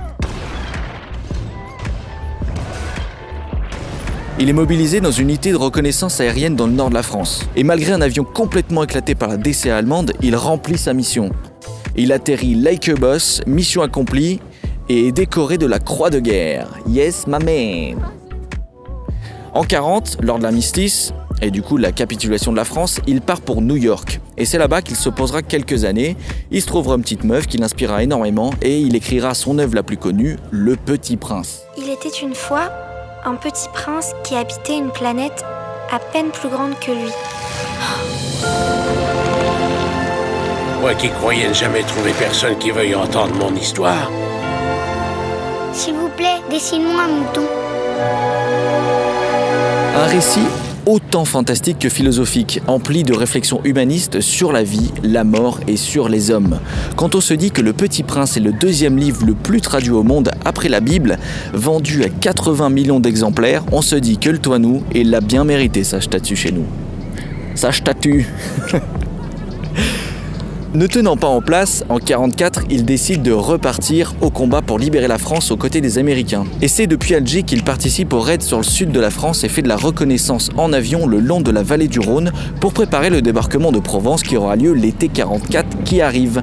Il 4.39 4.51
est 4.51 4.53
mobilisé 4.53 5.01
dans 5.01 5.11
une 5.11 5.31
unité 5.31 5.51
de 5.51 5.57
reconnaissance 5.57 6.21
aérienne 6.21 6.57
dans 6.57 6.67
le 6.67 6.75
nord 6.75 6.91
de 6.91 6.95
la 6.95 7.03
France. 7.03 7.47
Et 7.57 7.65
malgré 7.65 7.93
un 7.93 8.03
avion 8.03 8.23
complètement 8.23 8.85
éclaté 8.85 9.15
par 9.15 9.31
la 9.31 9.39
DCA 9.39 9.79
allemande, 9.79 10.13
il 10.21 10.37
remplit 10.37 10.77
sa 10.77 10.93
mission. 10.93 11.31
Il 11.97 12.13
atterrit 12.13 12.55
like 12.55 12.91
boss, 13.01 13.41
mission 13.47 13.81
accomplie, 13.81 14.41
et 14.91 15.09
est 15.09 15.13
décoré 15.13 15.57
de 15.57 15.65
la 15.65 15.79
croix 15.79 16.11
de 16.11 16.21
guerre. 16.21 16.69
Yes, 16.87 17.27
ma 17.27 17.39
man. 17.39 17.97
En 19.55 19.65
40, 19.65 20.19
lors 20.21 20.37
de 20.37 20.43
l'armistice, 20.43 21.15
et 21.41 21.51
du 21.51 21.63
coup 21.63 21.79
la 21.79 21.91
capitulation 21.91 22.53
de 22.53 22.59
la 22.59 22.65
France, 22.67 23.01
il 23.07 23.23
part 23.23 23.41
pour 23.41 23.63
New 23.63 23.77
York. 23.77 24.21
Et 24.37 24.45
c'est 24.45 24.59
là-bas 24.59 24.83
qu'il 24.83 24.97
se 24.97 25.09
posera 25.09 25.41
quelques 25.41 25.85
années. 25.85 26.15
Il 26.51 26.61
se 26.61 26.67
trouvera 26.67 26.97
une 26.97 27.03
petite 27.03 27.25
meuf 27.25 27.47
qui 27.47 27.57
l'inspirera 27.57 28.03
énormément 28.03 28.53
et 28.61 28.81
il 28.81 28.97
écrira 28.97 29.33
son 29.33 29.59
œuvre 29.59 29.75
la 29.75 29.83
plus 29.83 29.97
connue, 29.97 30.37
Le 30.51 30.77
Petit 30.77 31.17
Prince. 31.17 31.63
Il 31.79 31.89
était 31.89 32.23
une 32.23 32.35
fois 32.35 32.71
un 33.27 33.35
petit 33.35 33.69
prince 33.71 34.13
qui 34.23 34.37
habitait 34.37 34.79
une 34.79 34.93
planète 34.93 35.45
à 35.91 35.99
peine 35.99 36.31
plus 36.31 36.49
grande 36.49 36.79
que 36.79 36.93
lui. 36.93 37.11
Moi 40.81 40.95
qui 40.95 41.11
croyais 41.11 41.49
ne 41.49 41.53
jamais 41.53 41.83
trouver 41.83 42.13
personne 42.13 42.57
qui 42.59 42.71
veuille 42.71 42.95
entendre 42.95 43.35
mon 43.35 43.53
histoire. 43.57 44.11
S'il 45.73 45.95
vous 45.95 46.09
plaît, 46.11 46.41
dessine-moi 46.51 47.03
un 47.03 47.09
mouton. 47.09 47.47
Un 49.97 50.07
récit 50.07 50.47
autant 50.87 51.25
fantastique 51.25 51.81
que 51.81 51.89
philosophique, 51.89 52.61
empli 52.69 53.03
de 53.03 53.13
réflexions 53.13 53.61
humanistes 53.65 54.21
sur 54.21 54.53
la 54.53 54.63
vie, 54.63 54.93
la 55.03 55.25
mort 55.25 55.61
et 55.67 55.77
sur 55.77 56.09
les 56.09 56.31
hommes. 56.31 56.61
Quand 56.97 57.15
on 57.15 57.21
se 57.21 57.35
dit 57.35 57.51
que 57.51 57.61
Le 57.61 57.73
Petit 57.73 58.05
Prince 58.05 58.37
est 58.37 58.41
le 58.41 58.53
deuxième 58.53 58.97
livre 58.97 59.27
le 59.27 59.35
plus 59.35 59.61
traduit 59.61 59.91
au 59.91 60.05
monde 60.05 60.31
après 60.45 60.69
la 60.69 60.81
Bible, 60.81 61.19
vendu 61.53 62.05
à 62.05 62.09
80 62.09 62.71
millions 62.71 63.01
d'exemplaires, 63.01 63.65
on 63.73 63.83
se 63.83 63.97
dit 63.97 64.19
que 64.19 64.31
le 64.31 64.39
Toinou, 64.39 64.85
il 64.95 65.11
l'a 65.11 65.21
bien 65.21 65.45
mérité 65.45 65.85
sa 65.85 66.01
statue 66.01 66.37
chez 66.37 66.53
nous. 66.53 66.67
Sa 67.55 67.73
statue 67.73 68.27
Ne 70.77 70.87
tenant 70.87 71.17
pas 71.17 71.29
en 71.29 71.41
place, 71.41 71.87
en 71.89 71.99
44, 71.99 72.65
il 72.69 72.85
décide 72.85 73.23
de 73.23 73.33
repartir 73.33 74.15
au 74.21 74.29
combat 74.29 74.61
pour 74.61 74.79
libérer 74.79 75.09
la 75.09 75.17
France 75.17 75.51
aux 75.51 75.57
côtés 75.57 75.81
des 75.81 75.97
Américains. 75.97 76.45
Et 76.61 76.69
c'est 76.69 76.87
depuis 76.87 77.15
Alger 77.15 77.45
qu'il 77.45 77.65
participe 77.65 78.13
au 78.13 78.21
raid 78.21 78.43
sur 78.43 78.59
le 78.59 78.63
sud 78.63 78.93
de 78.93 79.01
la 79.01 79.09
France 79.09 79.43
et 79.43 79.49
fait 79.49 79.63
de 79.63 79.69
la 79.69 79.79
reconnaissance 79.79 80.51
en 80.59 80.75
avion 80.75 81.07
le 81.07 81.19
long 81.19 81.41
de 81.41 81.51
la 81.51 81.63
vallée 81.63 81.89
du 81.89 81.99
Rhône 81.99 82.31
pour 82.61 82.75
préparer 82.75 83.09
le 83.09 83.23
débarquement 83.23 83.73
de 83.73 83.79
Provence 83.79 84.23
qui 84.23 84.37
aura 84.37 84.55
lieu 84.55 84.75
l'été 84.75 85.09
44 85.09 85.83
qui 85.85 86.03
arrive. 86.03 86.43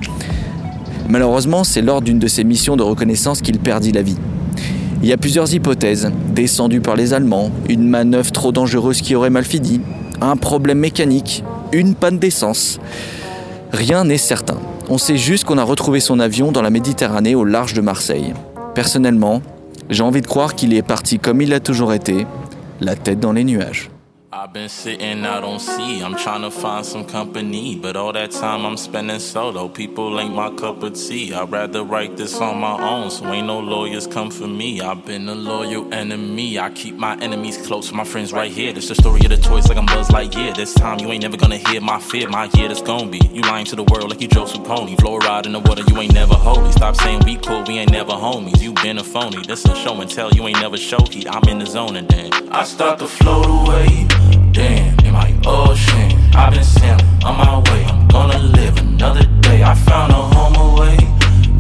Malheureusement, 1.08 1.64
c'est 1.64 1.84
lors 1.84 2.02
d'une 2.02 2.18
de 2.18 2.26
ses 2.26 2.44
missions 2.44 2.76
de 2.76 2.82
reconnaissance 2.82 3.40
qu'il 3.40 3.60
perdit 3.60 3.92
la 3.92 4.02
vie. 4.02 4.18
Il 5.04 5.10
y 5.10 5.14
a 5.14 5.18
plusieurs 5.18 5.54
hypothèses. 5.54 6.12
Descendu 6.34 6.82
par 6.82 6.96
les 6.96 7.14
Allemands, 7.14 7.52
une 7.70 7.88
manœuvre 7.88 8.32
trop 8.32 8.52
dangereuse 8.52 9.02
qui 9.02 9.14
aurait 9.14 9.30
mal 9.30 9.46
fini, 9.46 9.80
un 10.22 10.38
problème 10.38 10.80
mécanique, 10.80 11.44
une 11.72 11.94
panne 11.94 12.18
d'essence. 12.18 12.80
Rien 13.74 14.06
n'est 14.06 14.20
certain. 14.20 14.58
On 14.88 15.00
sait 15.00 15.18
juste 15.18 15.46
qu'on 15.46 15.58
a 15.58 15.64
retrouvé 15.64 16.00
son 16.00 16.20
avion 16.20 16.52
dans 16.52 16.62
la 16.62 16.70
Méditerranée 16.70 17.34
au 17.34 17.44
large 17.44 17.74
de 17.74 17.82
Marseille. 17.82 18.36
Personnellement, 18.76 19.42
j'ai 19.90 20.04
envie 20.04 20.22
de 20.22 20.28
croire 20.28 20.54
qu'il 20.54 20.76
est 20.76 20.84
parti 20.84 21.18
comme 21.18 21.42
il 21.42 21.52
a 21.54 21.60
toujours 21.60 21.92
été, 21.92 22.28
la 22.82 22.96
tête 22.96 23.20
dans 23.20 23.34
les 23.34 23.44
nuages. 23.44 23.90
I've 24.36 24.52
been 24.52 24.68
sitting 24.68 25.24
out 25.28 25.44
on 25.44 25.60
sea, 25.60 26.02
I'm 26.02 26.18
trying 26.18 26.42
to 26.42 26.50
find 26.50 26.84
some 26.84 27.06
company, 27.06 27.76
but 27.76 27.96
all 27.96 28.12
that 28.14 28.32
time 28.32 28.66
I'm 28.66 28.78
spending 28.78 29.20
solo. 29.20 29.70
People 29.70 30.20
ain't 30.20 30.34
my 30.34 30.50
cup 30.56 30.82
of 30.82 30.96
tea. 30.96 31.32
I'd 31.32 31.52
rather 31.52 31.84
write 31.84 32.18
this 32.18 32.42
on 32.42 32.60
my 32.60 32.82
own, 32.82 33.12
so 33.12 33.32
ain't 33.32 33.46
no 33.46 33.60
lawyers 33.60 34.08
come 34.08 34.32
for 34.32 34.48
me. 34.48 34.82
I've 34.82 35.06
been 35.06 35.30
a 35.30 35.36
loyal 35.36 35.94
enemy. 35.94 36.58
I 36.58 36.72
keep 36.72 36.96
my 36.96 37.16
enemies 37.20 37.60
close, 37.68 37.94
my 37.94 38.04
friends 38.04 38.34
right 38.34 38.52
here. 38.52 38.74
This 38.74 38.88
the 38.88 38.96
story 38.96 39.20
of 39.24 39.30
the 39.30 39.38
choice, 39.38 39.68
like 39.70 39.78
I'm 39.78 39.86
Buzz 39.86 40.08
Lightyear. 40.08 40.56
This 40.56 40.74
time 40.74 41.00
you 41.00 41.12
ain't 41.12 41.22
never 41.22 41.38
gonna 41.38 41.58
hear 41.58 41.80
my 41.80 42.00
fear, 42.00 42.28
my 42.28 42.50
year 42.56 42.70
that's 42.70 42.82
gonna 42.82 43.12
be. 43.12 43.22
You 43.32 43.44
lying 43.44 43.66
to 43.68 43.76
the 43.76 43.84
world 43.84 44.10
like 44.10 44.20
you 44.20 44.30
Joseph 44.30 44.64
Pony. 44.64 44.96
Fluoride 44.96 45.46
in 45.46 45.52
the 45.52 45.60
water, 45.60 45.84
you 45.88 45.96
ain't 46.00 46.14
never 46.16 46.34
holy. 46.34 46.72
Stop 46.72 46.96
saying 46.96 47.22
we 47.24 47.38
cool, 47.38 47.64
we 47.68 47.78
ain't 47.78 47.92
never 47.92 48.14
homies. 48.14 48.60
You 48.60 48.74
been 48.74 48.98
a 48.98 49.04
phony. 49.04 49.46
This 49.46 49.64
a 49.66 49.76
show 49.76 50.02
and 50.02 50.10
tell, 50.10 50.32
you 50.32 50.48
ain't 50.48 50.60
never 50.60 50.78
show 50.78 51.06
heat. 51.12 51.28
I'm 51.30 51.48
in 51.48 51.60
the 51.60 51.68
zone 51.68 51.98
and 51.98 52.10
then 52.10 52.34
I 52.52 52.64
start 52.64 52.98
to 52.98 53.08
float 53.08 53.46
away. 53.46 54.08
Damn, 54.54 55.00
in 55.04 55.14
my 55.14 55.34
ocean. 55.48 56.12
I've 56.36 56.54
been 56.54 56.64
sailing 56.64 57.04
on 57.26 57.38
my 57.38 57.58
way. 57.72 57.86
I'm 57.86 58.08
gonna 58.08 58.38
live 58.38 58.78
another 58.78 59.26
day. 59.42 59.64
I 59.64 59.74
found 59.74 60.12
a 60.12 60.16
home 60.16 60.56
away. 60.56 60.96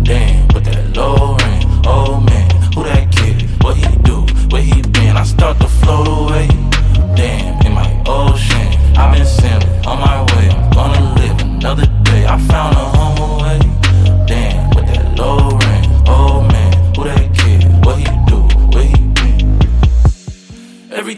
Damn, 0.03 0.47
with 0.49 0.65
that 0.65 0.95
low 0.95 1.35
ring. 1.37 1.63
Oh 1.87 2.19
man, 2.19 2.47
who 2.75 2.83
that 2.83 3.11
kid? 3.11 3.49
What 3.63 3.77
he 3.77 3.95
do? 4.03 4.21
Where 4.51 4.61
he 4.61 4.83
been? 4.83 5.17
I 5.17 5.23
start 5.23 5.57
to 5.61 5.67
float 5.67 6.07
away. 6.07 6.47
Damn, 7.15 7.65
in 7.65 7.73
my 7.73 7.89
ocean. 8.05 8.67
I've 8.95 9.11
been 9.11 9.25
sailing 9.25 9.85
on 9.87 9.97
my 9.99 10.21
way. 10.35 10.49
I'm 10.49 10.69
gonna 10.69 11.15
live 11.15 11.41
another 11.41 11.87
day. 12.03 12.27
I 12.27 12.37
found 12.37 12.77
a 12.77 12.92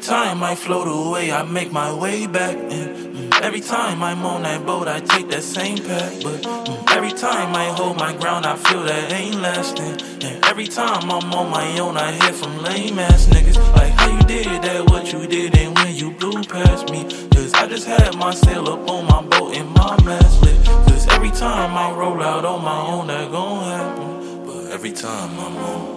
time 0.05 0.43
I 0.43 0.53
float 0.53 0.87
away, 0.87 1.31
I 1.31 1.41
make 1.43 1.71
my 1.71 1.91
way 1.91 2.27
back. 2.27 2.55
And 2.55 3.33
every 3.43 3.59
time 3.59 4.03
I'm 4.03 4.23
on 4.23 4.43
that 4.43 4.63
boat, 4.63 4.87
I 4.87 4.99
take 4.99 5.29
that 5.29 5.41
same 5.41 5.79
path. 5.79 6.23
But 6.23 6.41
mm, 6.43 6.91
every 6.91 7.11
time 7.11 7.55
I 7.55 7.65
hold 7.65 7.97
my 7.97 8.15
ground, 8.15 8.45
I 8.45 8.55
feel 8.55 8.83
that 8.83 9.11
ain't 9.11 9.41
lasting. 9.41 9.99
And 10.23 10.45
every 10.45 10.67
time 10.67 11.09
I'm 11.09 11.33
on 11.33 11.49
my 11.49 11.79
own, 11.79 11.97
I 11.97 12.11
hear 12.11 12.33
from 12.33 12.55
lame 12.59 12.99
ass 12.99 13.25
niggas 13.27 13.57
like 13.73 13.93
how 13.93 14.15
you 14.15 14.21
did 14.27 14.61
that, 14.61 14.89
what 14.91 15.11
you 15.11 15.25
did, 15.25 15.57
and 15.57 15.75
when 15.75 15.95
you 15.95 16.11
blew 16.11 16.43
past 16.43 16.91
me. 16.91 17.03
Cause 17.31 17.53
I 17.53 17.67
just 17.67 17.87
had 17.87 18.15
my 18.15 18.33
sail 18.33 18.69
up 18.69 18.87
on 18.87 19.05
my 19.05 19.21
boat 19.23 19.55
and 19.55 19.69
my 19.71 19.97
mast 20.03 20.41
lit. 20.43 20.63
Cause 20.87 21.07
every 21.07 21.31
time 21.31 21.75
I 21.75 21.91
roll 21.95 22.21
out 22.21 22.45
on 22.45 22.63
my 22.63 22.79
own, 22.93 23.07
that 23.07 23.31
gon' 23.31 23.63
happen. 23.63 24.45
But 24.45 24.71
every 24.71 24.91
time 24.91 25.31
I'm 25.39 25.57
on. 25.57 25.95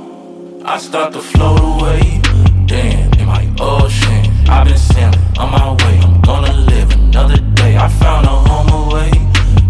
I 0.64 0.78
start 0.78 1.12
to 1.12 1.20
float 1.20 1.60
away. 1.60 2.20
Damn, 2.66 2.97
ocean. 3.60 4.22
Oh, 4.48 4.52
I've 4.52 4.66
been 4.66 4.78
sailing 4.78 5.18
on 5.38 5.50
my 5.52 5.72
way. 5.84 5.98
I'm 6.02 6.20
gonna 6.20 6.52
live 6.52 6.90
another 6.92 7.36
day. 7.54 7.76
I 7.76 7.88
found 7.88 8.26
a 8.26 8.30
home 8.30 8.88
away. 8.88 9.10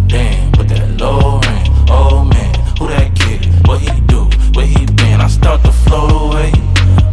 Damn, 0.06 0.52
with 0.52 0.68
that 0.68 1.00
low 1.00 1.40
ring. 1.40 1.66
Oh 1.88 2.24
man, 2.24 2.54
who 2.78 2.88
that 2.88 3.14
kid? 3.14 3.40
What 3.66 3.80
he 3.80 4.00
do? 4.02 4.24
Where 4.54 4.66
he 4.66 4.86
been? 4.86 5.20
I 5.20 5.28
start 5.28 5.62
to 5.64 5.72
float 5.72 6.10
away. 6.10 6.52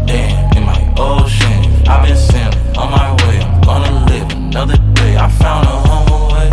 Damn, 0.06 0.58
in 0.58 0.64
my 0.64 0.82
ocean. 0.98 1.88
I've 1.88 2.04
been 2.06 2.18
sailing 2.18 2.78
on 2.78 2.92
my 2.92 3.12
way. 3.26 3.40
I'm 3.40 3.62
gonna 3.62 4.06
live 4.06 4.32
another 4.32 4.78
day. 4.94 5.18
I 5.18 5.30
found 5.30 5.68
a 5.68 5.76
home 5.88 6.10
away. 6.22 6.50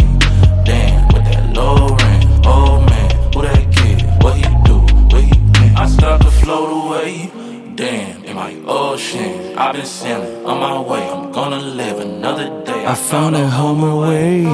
Damn, 0.64 1.06
with 1.12 1.24
that 1.30 1.44
low 1.54 1.88
ring. 2.02 2.22
Oh 2.44 2.80
man, 2.90 3.10
who 3.32 3.42
that 3.42 3.64
kid? 3.76 3.98
What 4.22 4.36
he 4.36 4.48
do? 4.68 4.78
Where 5.12 5.22
he 5.22 5.36
been? 5.54 5.76
I 5.76 5.86
start 5.86 6.22
to 6.22 6.30
float 6.30 6.70
away. 6.84 7.30
Damn, 7.74 8.24
in 8.24 8.36
my 8.36 8.54
ocean. 8.66 9.31
I've 9.62 9.74
been 9.74 9.86
sailing 9.86 10.44
on 10.44 10.58
my 10.58 10.80
way. 10.80 11.08
I'm 11.08 11.30
gonna 11.30 11.60
live 11.60 12.00
another 12.00 12.50
day. 12.64 12.84
I 12.84 12.96
found 12.96 13.36
a 13.36 13.48
home 13.48 13.84
away. 13.84 14.44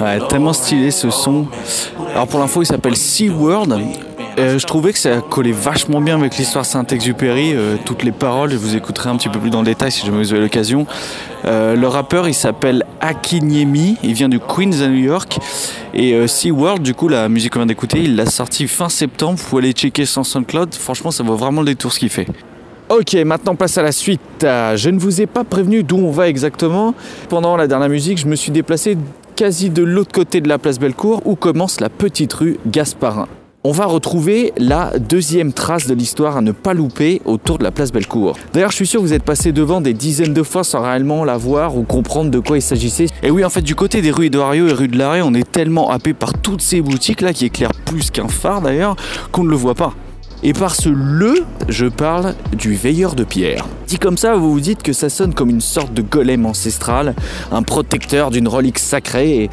Ouais, 0.00 0.18
tellement 0.28 0.52
stylé 0.52 0.90
ce 0.90 1.08
son. 1.10 1.46
Alors 2.10 2.26
pour 2.26 2.40
l'info, 2.40 2.62
il 2.62 2.66
s'appelle 2.66 2.96
SeaWorld. 2.96 3.78
Euh, 4.40 4.58
je 4.58 4.66
trouvais 4.66 4.92
que 4.92 4.98
ça 4.98 5.20
collait 5.20 5.52
vachement 5.52 6.00
bien 6.00 6.18
avec 6.18 6.36
l'histoire 6.36 6.64
Saint-Exupéry, 6.64 7.52
euh, 7.54 7.76
toutes 7.84 8.02
les 8.02 8.10
paroles, 8.10 8.50
je 8.50 8.56
vous 8.56 8.74
écouterai 8.74 9.10
un 9.10 9.16
petit 9.16 9.28
peu 9.28 9.38
plus 9.38 9.50
dans 9.50 9.60
le 9.60 9.66
détail 9.66 9.92
si 9.92 10.04
jamais 10.04 10.18
vous 10.18 10.32
avez 10.32 10.42
l'occasion. 10.42 10.86
Euh, 11.44 11.76
le 11.76 11.86
rappeur 11.86 12.26
il 12.26 12.34
s'appelle 12.34 12.84
Akinyemi, 13.00 13.98
il 14.02 14.14
vient 14.14 14.30
du 14.30 14.40
Queens 14.40 14.80
à 14.82 14.88
New 14.88 15.04
York. 15.04 15.38
Et 15.94 16.14
euh, 16.14 16.26
SeaWorld, 16.26 16.82
du 16.82 16.94
coup 16.94 17.08
la 17.08 17.28
musique 17.28 17.52
qu'on 17.52 17.60
vient 17.60 17.66
d'écouter, 17.66 18.00
il 18.00 18.16
l'a 18.16 18.26
sorti 18.26 18.66
fin 18.66 18.88
septembre, 18.88 19.38
vous 19.38 19.48
pouvez 19.48 19.62
aller 19.64 19.72
checker 19.72 20.06
son 20.06 20.24
SoundCloud, 20.24 20.74
franchement 20.74 21.10
ça 21.12 21.22
vaut 21.22 21.36
vraiment 21.36 21.60
le 21.60 21.66
détour 21.66 21.92
ce 21.92 22.00
qu'il 22.00 22.10
fait. 22.10 22.26
Ok, 22.94 23.14
maintenant 23.24 23.54
place 23.54 23.78
à 23.78 23.82
la 23.82 23.90
suite. 23.90 24.20
Euh, 24.44 24.76
Je 24.76 24.90
ne 24.90 24.98
vous 24.98 25.22
ai 25.22 25.26
pas 25.26 25.44
prévenu 25.44 25.82
d'où 25.82 25.96
on 25.96 26.10
va 26.10 26.28
exactement. 26.28 26.94
Pendant 27.30 27.56
la 27.56 27.66
dernière 27.66 27.88
musique, 27.88 28.18
je 28.18 28.26
me 28.26 28.36
suis 28.36 28.52
déplacé 28.52 28.98
quasi 29.34 29.70
de 29.70 29.82
l'autre 29.82 30.12
côté 30.12 30.42
de 30.42 30.48
la 30.50 30.58
place 30.58 30.78
Bellecour 30.78 31.22
où 31.24 31.34
commence 31.34 31.80
la 31.80 31.88
petite 31.88 32.34
rue 32.34 32.58
Gasparin. 32.66 33.28
On 33.64 33.72
va 33.72 33.86
retrouver 33.86 34.52
la 34.58 34.92
deuxième 34.98 35.54
trace 35.54 35.86
de 35.86 35.94
l'histoire 35.94 36.36
à 36.36 36.42
ne 36.42 36.52
pas 36.52 36.74
louper 36.74 37.22
autour 37.24 37.56
de 37.56 37.64
la 37.64 37.70
place 37.70 37.92
Bellecour. 37.92 38.36
D'ailleurs, 38.52 38.72
je 38.72 38.76
suis 38.76 38.86
sûr 38.86 39.00
que 39.00 39.06
vous 39.06 39.14
êtes 39.14 39.22
passé 39.22 39.52
devant 39.52 39.80
des 39.80 39.94
dizaines 39.94 40.34
de 40.34 40.42
fois 40.42 40.62
sans 40.62 40.82
réellement 40.82 41.24
la 41.24 41.38
voir 41.38 41.78
ou 41.78 41.84
comprendre 41.84 42.30
de 42.30 42.40
quoi 42.40 42.58
il 42.58 42.62
s'agissait. 42.62 43.06
Et 43.22 43.30
oui, 43.30 43.42
en 43.42 43.48
fait, 43.48 43.62
du 43.62 43.74
côté 43.74 44.02
des 44.02 44.10
rues 44.10 44.26
Eduario 44.26 44.68
et 44.68 44.72
rue 44.72 44.88
de 44.88 44.98
l'Arrêt, 44.98 45.22
on 45.22 45.32
est 45.32 45.50
tellement 45.50 45.90
happé 45.90 46.12
par 46.12 46.34
toutes 46.34 46.60
ces 46.60 46.82
boutiques 46.82 47.22
là 47.22 47.32
qui 47.32 47.46
éclairent 47.46 47.72
plus 47.86 48.10
qu'un 48.10 48.28
phare 48.28 48.60
d'ailleurs 48.60 48.96
qu'on 49.30 49.44
ne 49.44 49.48
le 49.50 49.56
voit 49.56 49.74
pas. 49.74 49.94
Et 50.44 50.52
par 50.52 50.74
ce 50.74 50.88
le, 50.88 51.44
je 51.68 51.86
parle 51.86 52.34
du 52.52 52.74
veilleur 52.74 53.14
de 53.14 53.22
pierre. 53.22 53.64
Dit 53.86 53.98
comme 53.98 54.16
ça, 54.16 54.34
vous 54.34 54.52
vous 54.52 54.60
dites 54.60 54.82
que 54.82 54.92
ça 54.92 55.08
sonne 55.08 55.34
comme 55.34 55.50
une 55.50 55.60
sorte 55.60 55.94
de 55.94 56.02
golem 56.02 56.46
ancestral, 56.46 57.14
un 57.52 57.62
protecteur 57.62 58.30
d'une 58.30 58.48
relique 58.48 58.80
sacrée, 58.80 59.50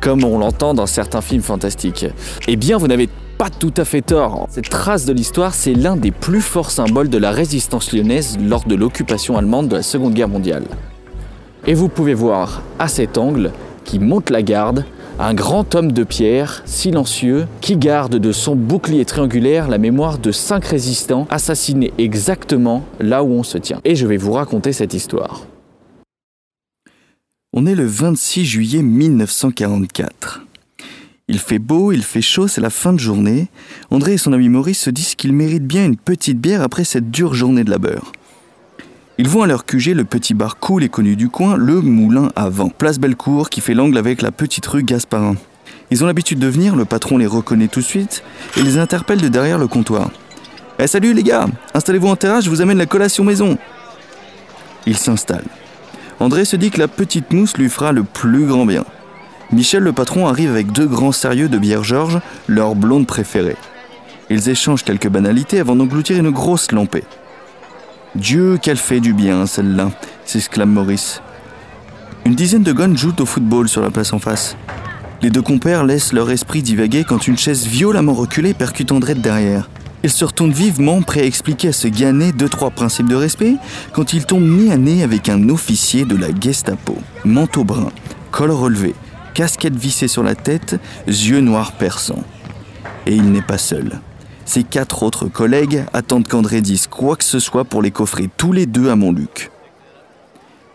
comme 0.00 0.22
on 0.22 0.38
l'entend 0.38 0.74
dans 0.74 0.86
certains 0.86 1.22
films 1.22 1.42
fantastiques. 1.42 2.06
Eh 2.46 2.54
bien, 2.54 2.78
vous 2.78 2.86
n'avez 2.86 3.08
pas 3.36 3.50
tout 3.50 3.74
à 3.76 3.84
fait 3.84 4.02
tort. 4.02 4.46
Cette 4.50 4.68
trace 4.68 5.06
de 5.06 5.12
l'histoire, 5.12 5.54
c'est 5.54 5.74
l'un 5.74 5.96
des 5.96 6.12
plus 6.12 6.40
forts 6.40 6.70
symboles 6.70 7.08
de 7.08 7.18
la 7.18 7.32
résistance 7.32 7.92
lyonnaise 7.92 8.38
lors 8.40 8.64
de 8.64 8.76
l'occupation 8.76 9.36
allemande 9.36 9.66
de 9.68 9.76
la 9.76 9.82
Seconde 9.82 10.14
Guerre 10.14 10.28
mondiale. 10.28 10.64
Et 11.66 11.74
vous 11.74 11.88
pouvez 11.88 12.14
voir 12.14 12.62
à 12.78 12.86
cet 12.86 13.18
angle, 13.18 13.50
qui 13.84 13.98
monte 13.98 14.30
la 14.30 14.42
garde, 14.42 14.84
un 15.18 15.34
grand 15.34 15.74
homme 15.74 15.90
de 15.92 16.04
pierre, 16.04 16.62
silencieux, 16.64 17.46
qui 17.60 17.76
garde 17.76 18.16
de 18.16 18.32
son 18.32 18.54
bouclier 18.54 19.04
triangulaire 19.04 19.68
la 19.68 19.78
mémoire 19.78 20.18
de 20.18 20.30
cinq 20.30 20.64
résistants 20.64 21.26
assassinés 21.30 21.92
exactement 21.98 22.84
là 23.00 23.24
où 23.24 23.28
on 23.28 23.42
se 23.42 23.58
tient. 23.58 23.80
Et 23.84 23.96
je 23.96 24.06
vais 24.06 24.16
vous 24.16 24.32
raconter 24.32 24.72
cette 24.72 24.94
histoire. 24.94 25.46
On 27.52 27.66
est 27.66 27.74
le 27.74 27.86
26 27.86 28.44
juillet 28.44 28.82
1944. 28.82 30.42
Il 31.26 31.38
fait 31.38 31.58
beau, 31.58 31.92
il 31.92 32.02
fait 32.02 32.22
chaud, 32.22 32.46
c'est 32.46 32.60
la 32.60 32.70
fin 32.70 32.92
de 32.92 32.98
journée. 32.98 33.48
André 33.90 34.14
et 34.14 34.18
son 34.18 34.32
ami 34.32 34.48
Maurice 34.48 34.80
se 34.80 34.90
disent 34.90 35.14
qu'ils 35.14 35.32
méritent 35.32 35.66
bien 35.66 35.84
une 35.84 35.96
petite 35.96 36.40
bière 36.40 36.62
après 36.62 36.84
cette 36.84 37.10
dure 37.10 37.34
journée 37.34 37.64
de 37.64 37.70
labeur. 37.70 38.12
Ils 39.20 39.28
vont 39.28 39.42
à 39.42 39.48
leur 39.48 39.66
QG, 39.66 39.94
le 39.96 40.04
petit 40.04 40.32
bar 40.32 40.58
cool 40.58 40.84
et 40.84 40.88
connu 40.88 41.16
du 41.16 41.28
coin, 41.28 41.56
le 41.56 41.80
Moulin 41.80 42.30
à 42.36 42.48
Vent, 42.48 42.68
place 42.68 43.00
Bellecour, 43.00 43.50
qui 43.50 43.60
fait 43.60 43.74
l'angle 43.74 43.98
avec 43.98 44.22
la 44.22 44.30
petite 44.30 44.64
rue 44.66 44.84
Gasparin. 44.84 45.34
Ils 45.90 46.04
ont 46.04 46.06
l'habitude 46.06 46.38
de 46.38 46.46
venir, 46.46 46.76
le 46.76 46.84
patron 46.84 47.18
les 47.18 47.26
reconnaît 47.26 47.66
tout 47.66 47.80
de 47.80 47.84
suite 47.84 48.22
et 48.56 48.62
les 48.62 48.78
interpelle 48.78 49.20
de 49.20 49.26
derrière 49.26 49.58
le 49.58 49.66
comptoir. 49.66 50.10
Eh 50.78 50.86
salut 50.86 51.14
les 51.14 51.24
gars, 51.24 51.48
installez-vous 51.74 52.06
en 52.06 52.14
terrasse, 52.14 52.44
je 52.44 52.50
vous 52.50 52.60
amène 52.60 52.78
la 52.78 52.86
collation 52.86 53.24
maison. 53.24 53.58
Ils 54.86 54.96
s'installent. 54.96 55.42
André 56.20 56.44
se 56.44 56.54
dit 56.54 56.70
que 56.70 56.78
la 56.78 56.86
petite 56.86 57.32
mousse 57.32 57.56
lui 57.56 57.68
fera 57.68 57.90
le 57.90 58.04
plus 58.04 58.46
grand 58.46 58.66
bien. 58.66 58.84
Michel 59.50 59.82
le 59.82 59.92
patron 59.92 60.28
arrive 60.28 60.50
avec 60.50 60.70
deux 60.70 60.86
grands 60.86 61.10
sérieux 61.10 61.48
de 61.48 61.58
bière 61.58 61.82
Georges, 61.82 62.20
leur 62.46 62.76
blonde 62.76 63.08
préférée. 63.08 63.56
Ils 64.30 64.48
échangent 64.48 64.84
quelques 64.84 65.08
banalités 65.08 65.58
avant 65.58 65.74
d'engloutir 65.74 66.18
une 66.18 66.30
grosse 66.30 66.70
lampée. 66.70 67.02
Dieu, 68.14 68.58
qu'elle 68.60 68.78
fait 68.78 69.00
du 69.00 69.12
bien, 69.12 69.46
celle-là, 69.46 69.90
s'exclame 70.24 70.72
Maurice. 70.72 71.20
Une 72.24 72.34
dizaine 72.34 72.62
de 72.62 72.72
gones 72.72 72.96
jouent 72.96 73.20
au 73.20 73.26
football 73.26 73.68
sur 73.68 73.82
la 73.82 73.90
place 73.90 74.12
en 74.12 74.18
face. 74.18 74.56
Les 75.22 75.30
deux 75.30 75.42
compères 75.42 75.84
laissent 75.84 76.12
leur 76.12 76.30
esprit 76.30 76.62
divaguer 76.62 77.04
quand 77.04 77.26
une 77.26 77.36
chaise 77.36 77.66
violemment 77.66 78.14
reculée 78.14 78.54
percute 78.54 78.92
André 78.92 79.14
de 79.14 79.20
derrière. 79.20 79.68
Ils 80.04 80.10
se 80.10 80.24
retournent 80.24 80.52
vivement, 80.52 81.02
prêts 81.02 81.20
à 81.20 81.24
expliquer 81.24 81.68
à 81.68 81.72
ce 81.72 81.88
ganet 81.88 82.32
deux 82.32 82.48
trois 82.48 82.70
principes 82.70 83.08
de 83.08 83.16
respect, 83.16 83.56
quand 83.92 84.12
ils 84.12 84.24
tombent 84.24 84.48
nez 84.48 84.72
à 84.72 84.76
nez 84.76 85.02
avec 85.02 85.28
un 85.28 85.48
officier 85.48 86.04
de 86.04 86.16
la 86.16 86.28
Gestapo. 86.38 86.96
Manteau 87.24 87.64
brun, 87.64 87.90
col 88.30 88.52
relevé, 88.52 88.94
casquette 89.34 89.76
vissée 89.76 90.08
sur 90.08 90.22
la 90.22 90.34
tête, 90.34 90.80
yeux 91.06 91.40
noirs 91.40 91.72
perçants. 91.72 92.22
Et 93.06 93.14
il 93.14 93.32
n'est 93.32 93.42
pas 93.42 93.58
seul. 93.58 94.00
Ses 94.48 94.62
quatre 94.62 95.02
autres 95.02 95.28
collègues 95.28 95.84
attendent 95.92 96.26
qu'André 96.26 96.62
dise 96.62 96.86
quoi 96.86 97.16
que 97.16 97.24
ce 97.24 97.38
soit 97.38 97.66
pour 97.66 97.82
les 97.82 97.90
coffrer 97.90 98.30
tous 98.34 98.50
les 98.50 98.64
deux 98.64 98.88
à 98.88 98.96
Montluc. 98.96 99.50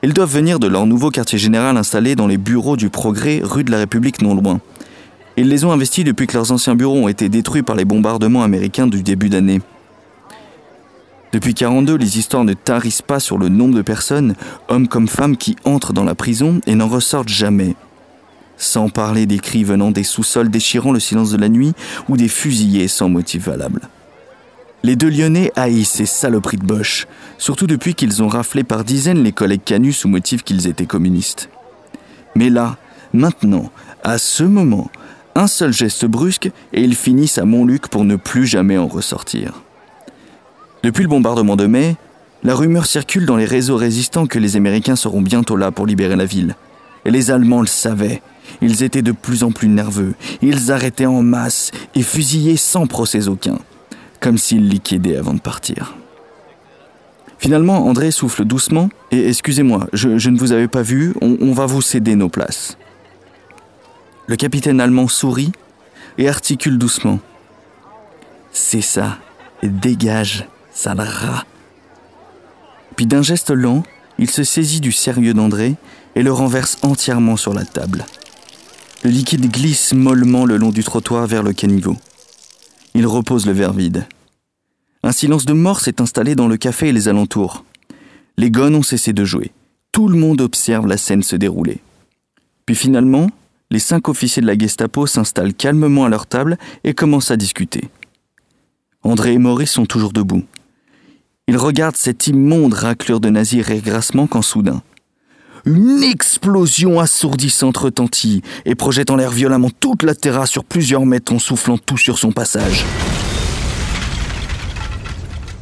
Ils 0.04 0.14
doivent 0.14 0.32
venir 0.32 0.60
de 0.60 0.68
leur 0.68 0.86
nouveau 0.86 1.10
quartier 1.10 1.40
général 1.40 1.76
installé 1.76 2.14
dans 2.14 2.28
les 2.28 2.38
bureaux 2.38 2.78
du 2.78 2.92
Progrès, 2.92 3.42
rue 3.44 3.64
de 3.64 3.72
la 3.72 3.80
République 3.80 4.22
non 4.22 4.36
loin. 4.36 4.62
Ils 5.38 5.50
les 5.50 5.66
ont 5.66 5.72
investis 5.72 6.06
depuis 6.06 6.28
que 6.28 6.38
leurs 6.38 6.52
anciens 6.52 6.76
bureaux 6.76 7.00
ont 7.00 7.08
été 7.08 7.30
détruits 7.30 7.64
par 7.64 7.76
les 7.76 7.84
bombardements 7.84 8.44
américains 8.44 8.86
du 8.86 9.02
début 9.02 9.30
d'année. 9.30 9.60
Depuis 11.32 11.56
42, 11.56 11.96
les 11.96 12.20
histoires 12.20 12.44
ne 12.44 12.54
tarissent 12.54 13.02
pas 13.02 13.20
sur 13.20 13.40
le 13.40 13.50
nombre 13.50 13.74
de 13.74 13.82
personnes, 13.82 14.36
hommes 14.68 14.88
comme 14.88 15.08
femmes, 15.08 15.36
qui 15.36 15.56
entrent 15.66 15.94
dans 15.94 16.04
la 16.04 16.14
prison 16.14 16.62
et 16.68 16.76
n'en 16.76 16.88
ressortent 16.88 17.28
jamais. 17.28 17.76
Sans 18.58 18.90
parler 18.90 19.26
des 19.26 19.40
cris 19.40 19.64
venant 19.64 19.92
des 19.92 20.04
sous-sols 20.04 20.50
déchirant 20.50 20.92
le 20.92 21.00
silence 21.00 21.32
de 21.32 21.38
la 21.38 21.50
nuit 21.50 21.74
ou 22.10 22.18
des 22.18 22.28
fusillés 22.28 22.88
sans 22.88 23.10
motif 23.10 23.46
valable. 23.46 23.82
Les 24.84 24.96
deux 24.96 25.10
Lyonnais 25.10 25.52
haïssent 25.56 25.92
ces 25.92 26.06
saloperies 26.06 26.58
de 26.58 26.66
Bosch, 26.66 27.08
surtout 27.38 27.68
depuis 27.68 27.96
qu'ils 27.96 28.22
ont 28.22 28.28
raflé 28.28 28.64
par 28.64 28.84
dizaines 28.84 29.24
les 29.24 29.32
collègues 29.32 29.64
canus 29.64 29.98
sous 29.98 30.10
motif 30.10 30.44
qu'ils 30.44 30.68
étaient 30.68 30.86
communistes. 30.86 31.50
Mais 32.36 32.50
là, 32.50 32.78
maintenant, 33.14 33.72
à 34.04 34.18
ce 34.18 34.44
moment, 34.44 34.92
un 35.36 35.48
seul 35.48 35.72
geste 35.72 36.06
brusque 36.06 36.52
et 36.74 36.82
ils 36.82 36.96
finissent 36.96 37.38
à 37.38 37.46
Montluc 37.46 37.88
pour 37.88 38.04
ne 38.04 38.18
plus 38.18 38.46
jamais 38.46 38.78
en 38.78 38.88
ressortir. 38.88 39.62
Depuis 40.84 41.04
le 41.04 41.10
bombardement 41.10 41.56
de 41.56 41.66
mai, 41.66 41.96
La 42.46 42.56
rumeur 42.56 42.86
circule 42.86 43.26
dans 43.26 43.38
les 43.38 43.46
réseaux 43.46 43.78
résistants 43.78 44.28
que 44.28 44.38
les 44.38 44.58
Américains 44.58 44.98
seront 44.98 45.22
bientôt 45.22 45.56
là 45.56 45.72
pour 45.72 45.86
libérer 45.86 46.18
la 46.18 46.26
ville. 46.26 46.58
Et 47.06 47.12
les 47.12 47.32
Allemands 47.32 47.62
le 47.62 47.68
savaient. 47.68 48.22
Ils 48.62 48.84
étaient 48.84 49.02
de 49.02 49.12
plus 49.12 49.44
en 49.44 49.52
plus 49.52 49.68
nerveux. 49.68 50.16
Ils 50.42 50.72
arrêtaient 50.72 51.06
en 51.06 51.22
masse 51.22 51.72
et 51.96 52.04
fusillaient 52.04 52.58
sans 52.58 52.88
procès 52.88 53.28
aucun, 53.28 53.60
comme 54.20 54.38
s'ils 54.38 54.68
liquidaient 54.68 55.18
avant 55.18 55.34
de 55.34 55.40
partir. 55.40 55.96
Finalement, 57.44 57.86
André 57.86 58.12
souffle 58.12 58.46
doucement 58.46 58.88
et 59.12 59.28
excusez-moi, 59.28 59.88
je, 59.92 60.30
ne 60.30 60.40
vous 60.40 60.54
avais 60.54 60.70
pas 60.70 60.82
vu, 60.82 61.14
on, 61.20 61.52
va 61.52 61.66
vous 61.66 61.82
céder 61.82 62.16
nos 62.16 62.30
places. 62.30 62.78
Le 64.28 64.38
capitaine 64.38 64.80
allemand 64.80 65.10
sourit 65.10 65.52
et 66.18 66.30
articule 66.30 66.78
doucement. 66.78 67.20
C'est 68.54 68.80
ça, 68.80 69.18
dégage, 69.62 70.48
sale 70.72 71.02
rat. 71.02 71.44
Puis 72.96 73.08
d'un 73.08 73.24
geste 73.24 73.52
lent, 73.52 73.84
il 74.20 74.32
se 74.32 74.46
saisit 74.46 74.80
du 74.80 74.94
sérieux 74.94 75.34
d'André 75.34 75.76
et 76.16 76.24
le 76.24 76.32
renverse 76.32 76.78
entièrement 76.82 77.36
sur 77.36 77.54
la 77.54 77.66
table. 77.66 78.06
Le 79.04 79.10
liquide 79.10 79.52
glisse 79.52 79.94
mollement 79.94 80.46
le 80.46 80.56
long 80.56 80.70
du 80.70 80.82
trottoir 80.82 81.28
vers 81.28 81.44
le 81.44 81.52
caniveau. 81.52 81.98
Il 82.94 83.06
repose 83.06 83.46
le 83.46 83.52
verre 83.52 83.74
vide. 83.74 84.08
Un 85.04 85.12
silence 85.12 85.46
de 85.46 85.52
mort 85.52 85.82
s'est 85.82 86.00
installé 86.02 86.36
dans 86.36 86.48
le 86.48 86.56
café 86.56 86.88
et 86.88 86.94
les 86.94 87.10
alentours. 87.10 87.66
Les 88.38 88.50
gones 88.50 88.76
ont 88.76 88.84
cessé 88.84 89.12
de 89.12 89.26
jouer. 89.26 89.52
Tout 89.92 90.08
le 90.08 90.18
monde 90.18 90.40
observe 90.40 90.88
la 90.88 90.96
scène 90.96 91.22
se 91.22 91.36
dérouler. 91.36 91.82
Puis 92.66 92.76
finalement, 92.76 93.30
les 93.72 93.80
cinq 93.80 94.08
officiers 94.08 94.42
de 94.42 94.48
la 94.48 94.58
Gestapo 94.58 95.06
s'installent 95.06 95.54
calmement 95.54 96.06
à 96.06 96.10
leur 96.10 96.26
table 96.26 96.58
et 96.86 96.94
commencent 96.94 97.32
à 97.32 97.36
discuter. 97.36 97.90
André 99.02 99.34
et 99.34 99.38
Maurice 99.38 99.72
sont 99.72 99.86
toujours 99.86 100.14
debout. 100.14 100.44
Ils 101.50 101.58
regardent 101.58 101.98
cette 101.98 102.28
immonde 102.28 102.74
raclure 102.74 103.20
de 103.20 103.30
nazis 103.30 103.66
régrassement 103.66 104.28
quand 104.28 104.42
soudain, 104.42 104.82
une 105.66 106.04
explosion 106.04 107.00
assourdissante 107.00 107.78
retentit 107.78 108.42
et 108.66 108.76
projette 108.76 109.10
en 109.10 109.16
l'air 109.16 109.32
violemment 109.32 109.70
toute 109.80 110.04
la 110.04 110.14
terrasse 110.14 110.52
sur 110.52 110.66
plusieurs 110.66 111.06
mètres 111.06 111.34
en 111.34 111.40
soufflant 111.40 111.78
tout 111.78 111.98
sur 111.98 112.18
son 112.18 112.32
passage. 112.32 112.84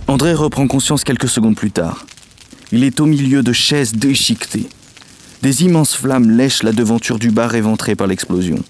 André 0.08 0.34
reprend 0.34 0.68
conscience 0.68 1.04
quelques 1.04 1.30
secondes 1.30 1.56
plus 1.56 1.72
tard. 1.72 2.06
Il 2.72 2.84
est 2.84 3.00
au 3.00 3.06
milieu 3.06 3.44
de 3.44 3.54
chaises 3.54 3.94
déchiquetées. 3.94 4.68
Des 5.42 5.64
immenses 5.64 5.96
flammes 5.96 6.32
lèchent 6.32 6.64
la 6.64 6.74
devanture 6.74 7.20
du 7.20 7.32
bar 7.32 7.54
éventré 7.56 7.96
par 7.96 8.08
l'explosion. 8.08 8.64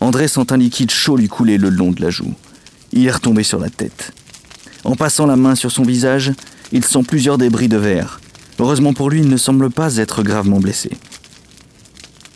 André 0.00 0.28
sent 0.28 0.52
un 0.52 0.56
liquide 0.56 0.90
chaud 0.90 1.16
lui 1.16 1.28
couler 1.28 1.58
le 1.58 1.68
long 1.68 1.92
de 1.92 2.02
la 2.02 2.10
joue. 2.10 2.34
Il 2.92 3.06
est 3.06 3.10
retombé 3.10 3.42
sur 3.42 3.58
la 3.58 3.70
tête. 3.70 4.12
En 4.84 4.96
passant 4.96 5.26
la 5.26 5.36
main 5.36 5.54
sur 5.54 5.70
son 5.70 5.82
visage, 5.82 6.32
il 6.72 6.84
sent 6.84 7.02
plusieurs 7.06 7.38
débris 7.38 7.68
de 7.68 7.76
verre. 7.76 8.20
Heureusement 8.60 8.92
pour 8.92 9.08
lui, 9.08 9.20
il 9.20 9.28
ne 9.30 9.38
semble 9.38 9.70
pas 9.70 9.96
être 9.96 10.22
gravement 10.22 10.60
blessé. 10.60 10.90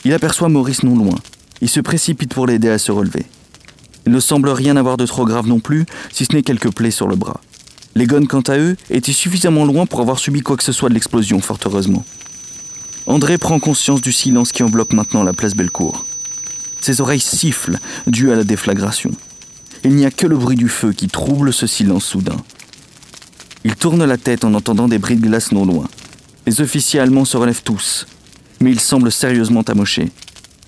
Il 0.06 0.14
aperçoit 0.14 0.48
Maurice 0.48 0.82
non 0.82 0.96
loin. 0.96 1.16
Il 1.60 1.68
se 1.68 1.80
précipite 1.80 2.32
pour 2.32 2.46
l'aider 2.46 2.70
à 2.70 2.78
se 2.78 2.90
relever. 2.90 3.26
Il 4.06 4.12
ne 4.12 4.20
semble 4.20 4.48
rien 4.48 4.76
avoir 4.76 4.96
de 4.96 5.04
trop 5.04 5.26
grave 5.26 5.46
non 5.46 5.60
plus, 5.60 5.84
si 6.10 6.24
ce 6.24 6.34
n'est 6.34 6.42
quelques 6.42 6.72
plaies 6.72 6.90
sur 6.90 7.08
le 7.08 7.16
bras. 7.16 7.42
Les 7.94 8.06
gones, 8.06 8.26
quant 8.26 8.40
à 8.40 8.56
eux, 8.56 8.74
étaient 8.88 9.12
suffisamment 9.12 9.66
loin 9.66 9.84
pour 9.84 10.00
avoir 10.00 10.18
subi 10.18 10.40
quoi 10.40 10.56
que 10.56 10.64
ce 10.64 10.72
soit 10.72 10.88
de 10.88 10.94
l'explosion, 10.94 11.42
fort 11.42 11.58
heureusement. 11.66 12.06
André 13.06 13.36
prend 13.36 13.58
conscience 13.58 14.00
du 14.00 14.10
silence 14.10 14.50
qui 14.50 14.62
enveloppe 14.62 14.94
maintenant 14.94 15.24
la 15.24 15.34
place 15.34 15.54
Bellecour. 15.54 16.06
Ses 16.80 17.02
oreilles 17.02 17.20
sifflent, 17.20 17.78
dues 18.06 18.32
à 18.32 18.36
la 18.36 18.44
déflagration. 18.44 19.10
Il 19.84 19.94
n'y 19.94 20.06
a 20.06 20.10
que 20.10 20.26
le 20.26 20.38
bruit 20.38 20.56
du 20.56 20.70
feu 20.70 20.94
qui 20.94 21.08
trouble 21.08 21.52
ce 21.52 21.66
silence 21.66 22.06
soudain. 22.06 22.38
Il 23.64 23.76
tourne 23.76 24.02
la 24.06 24.16
tête 24.16 24.46
en 24.46 24.54
entendant 24.54 24.88
des 24.88 24.98
bris 24.98 25.16
de 25.16 25.26
glace 25.26 25.52
non 25.52 25.66
loin. 25.66 25.86
Les 26.46 26.60
officiers 26.60 27.00
allemands 27.00 27.24
se 27.24 27.36
relèvent 27.36 27.62
tous, 27.62 28.06
mais 28.60 28.70
ils 28.70 28.80
semblent 28.80 29.12
sérieusement 29.12 29.62
amochés. 29.62 30.10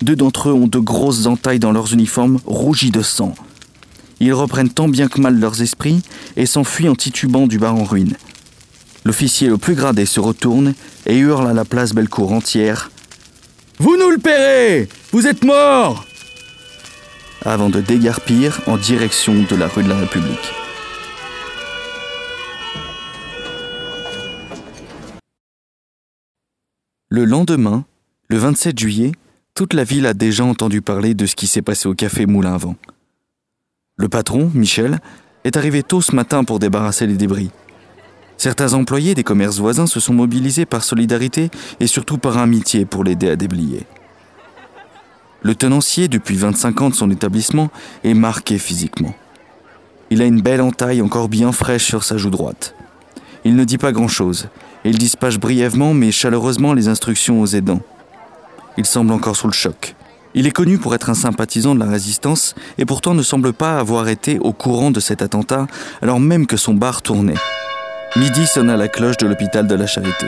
Deux 0.01 0.15
d'entre 0.15 0.49
eux 0.49 0.53
ont 0.53 0.67
de 0.67 0.79
grosses 0.79 1.25
entailles 1.25 1.59
dans 1.59 1.71
leurs 1.71 1.93
uniformes 1.93 2.39
rougis 2.45 2.91
de 2.91 3.01
sang. 3.01 3.35
Ils 4.19 4.33
reprennent 4.33 4.69
tant 4.69 4.87
bien 4.87 5.07
que 5.07 5.21
mal 5.21 5.39
leurs 5.39 5.61
esprits 5.61 6.01
et 6.35 6.45
s'enfuient 6.45 6.89
en 6.89 6.95
titubant 6.95 7.47
du 7.47 7.59
bar 7.59 7.75
en 7.75 7.83
ruine. 7.83 8.15
L'officier 9.05 9.47
le 9.49 9.57
plus 9.57 9.75
gradé 9.75 10.05
se 10.05 10.19
retourne 10.19 10.73
et 11.05 11.17
hurle 11.17 11.47
à 11.47 11.53
la 11.53 11.65
place 11.65 11.93
Bellecour 11.93 12.33
entière 12.33 12.91
Vous 13.79 13.95
nous 13.97 14.09
le 14.09 14.17
paierez 14.17 14.89
Vous 15.11 15.27
êtes 15.27 15.43
morts 15.43 16.05
avant 17.45 17.69
de 17.69 17.79
dégarpir 17.79 18.59
en 18.67 18.77
direction 18.77 19.45
de 19.49 19.55
la 19.55 19.67
rue 19.67 19.83
de 19.83 19.89
la 19.89 19.97
République. 19.97 20.53
Le 27.09 27.23
lendemain, 27.23 27.85
le 28.27 28.37
27 28.37 28.77
juillet, 28.77 29.13
toute 29.55 29.73
la 29.73 29.85
ville 29.85 30.05
a 30.05 30.13
déjà 30.13 30.43
entendu 30.43 30.81
parler 30.81 31.13
de 31.13 31.25
ce 31.25 31.37
qui 31.37 31.47
s'est 31.47 31.61
passé 31.61 31.87
au 31.87 31.93
café 31.93 32.25
Moulin 32.25 32.55
à 32.55 32.57
Vent. 32.57 32.75
Le 33.95 34.09
patron, 34.09 34.51
Michel, 34.53 34.99
est 35.45 35.55
arrivé 35.55 35.83
tôt 35.83 36.01
ce 36.01 36.13
matin 36.13 36.43
pour 36.43 36.59
débarrasser 36.59 37.07
les 37.07 37.15
débris. 37.15 37.49
Certains 38.35 38.73
employés 38.73 39.15
des 39.15 39.23
commerces 39.23 39.57
voisins 39.57 39.87
se 39.87 40.01
sont 40.01 40.13
mobilisés 40.13 40.65
par 40.65 40.83
solidarité 40.83 41.49
et 41.79 41.87
surtout 41.87 42.17
par 42.17 42.37
amitié 42.37 42.83
pour 42.83 43.05
l'aider 43.05 43.29
à 43.29 43.37
déblayer. 43.37 43.85
Le 45.43 45.55
tenancier, 45.55 46.09
depuis 46.09 46.35
25 46.35 46.81
ans 46.81 46.89
de 46.89 46.95
son 46.95 47.09
établissement, 47.09 47.71
est 48.03 48.15
marqué 48.15 48.57
physiquement. 48.57 49.15
Il 50.09 50.21
a 50.21 50.25
une 50.25 50.41
belle 50.41 50.61
entaille 50.61 51.01
encore 51.01 51.29
bien 51.29 51.53
fraîche 51.53 51.85
sur 51.85 52.03
sa 52.03 52.17
joue 52.17 52.31
droite. 52.31 52.75
Il 53.45 53.55
ne 53.55 53.63
dit 53.63 53.77
pas 53.77 53.93
grand-chose, 53.93 54.49
il 54.89 54.97
dispatche 54.97 55.39
brièvement 55.39 55.93
mais 55.93 56.11
chaleureusement 56.11 56.73
les 56.73 56.87
instructions 56.87 57.41
aux 57.41 57.47
aidants. 57.47 57.81
Il 58.77 58.85
semble 58.85 59.11
encore 59.11 59.35
sous 59.35 59.47
le 59.47 59.53
choc. 59.53 59.95
Il 60.33 60.45
est 60.45 60.51
connu 60.51 60.77
pour 60.77 60.93
être 60.93 61.09
un 61.09 61.15
sympathisant 61.15 61.73
de 61.73 61.79
la 61.79 61.89
résistance 61.89 62.53
et 62.77 62.85
pourtant 62.85 63.13
ne 63.13 63.23
semble 63.23 63.53
pas 63.53 63.79
avoir 63.79 64.07
été 64.07 64.39
au 64.39 64.53
courant 64.53 64.91
de 64.91 64.99
cet 64.99 65.21
attentat 65.21 65.67
alors 66.01 66.19
même 66.19 66.47
que 66.47 66.57
son 66.57 66.73
bar 66.73 67.01
tournait. 67.01 67.33
Midi 68.15 68.47
sonne 68.47 68.69
à 68.69 68.77
la 68.77 68.87
cloche 68.87 69.17
de 69.17 69.27
l'hôpital 69.27 69.67
de 69.67 69.75
la 69.75 69.87
Charité. 69.87 70.27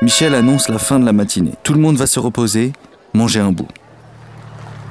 Michel 0.00 0.34
annonce 0.34 0.68
la 0.68 0.78
fin 0.78 1.00
de 1.00 1.04
la 1.04 1.12
matinée. 1.12 1.54
Tout 1.64 1.74
le 1.74 1.80
monde 1.80 1.96
va 1.96 2.06
se 2.06 2.20
reposer, 2.20 2.72
manger 3.14 3.40
un 3.40 3.52
bout. 3.52 3.68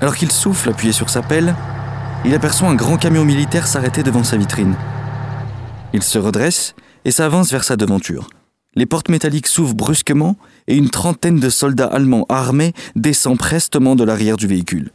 Alors 0.02 0.16
qu'il 0.16 0.32
souffle 0.32 0.70
appuyé 0.70 0.92
sur 0.92 1.10
sa 1.10 1.22
pelle, 1.22 1.56
il 2.26 2.34
aperçoit 2.34 2.68
un 2.68 2.76
grand 2.76 2.98
camion 2.98 3.24
militaire 3.24 3.68
s'arrêter 3.68 4.04
devant 4.04 4.24
sa 4.24 4.38
vitrine. 4.38 4.76
Il 5.94 6.04
se 6.04 6.20
redresse 6.20 6.76
et 7.06 7.12
s'avance 7.12 7.52
vers 7.52 7.64
sa 7.64 7.78
devanture. 7.78 8.28
Les 8.78 8.86
portes 8.86 9.10
métalliques 9.10 9.48
s'ouvrent 9.48 9.74
brusquement 9.74 10.38
et 10.68 10.76
une 10.76 10.92
trentaine 10.92 11.40
de 11.40 11.50
soldats 11.50 11.88
allemands 11.88 12.28
armés 12.30 12.74
descend 12.96 13.36
prestement 13.36 13.96
de 13.96 14.04
l'arrière 14.04 14.38
du 14.38 14.46
véhicule. 14.46 14.92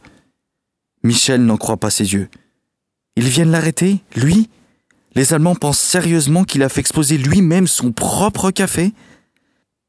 Michel 1.03 1.43
n'en 1.43 1.57
croit 1.57 1.75
pas 1.75 1.89
ses 1.89 2.13
yeux. 2.13 2.29
Ils 3.17 3.27
viennent 3.27 3.51
l'arrêter, 3.51 3.99
lui? 4.15 4.49
Les 5.15 5.33
Allemands 5.33 5.55
pensent 5.55 5.81
sérieusement 5.81 6.45
qu'il 6.45 6.63
a 6.63 6.69
fait 6.69 6.79
exploser 6.79 7.17
lui-même 7.17 7.67
son 7.67 7.91
propre 7.91 8.51
café? 8.51 8.93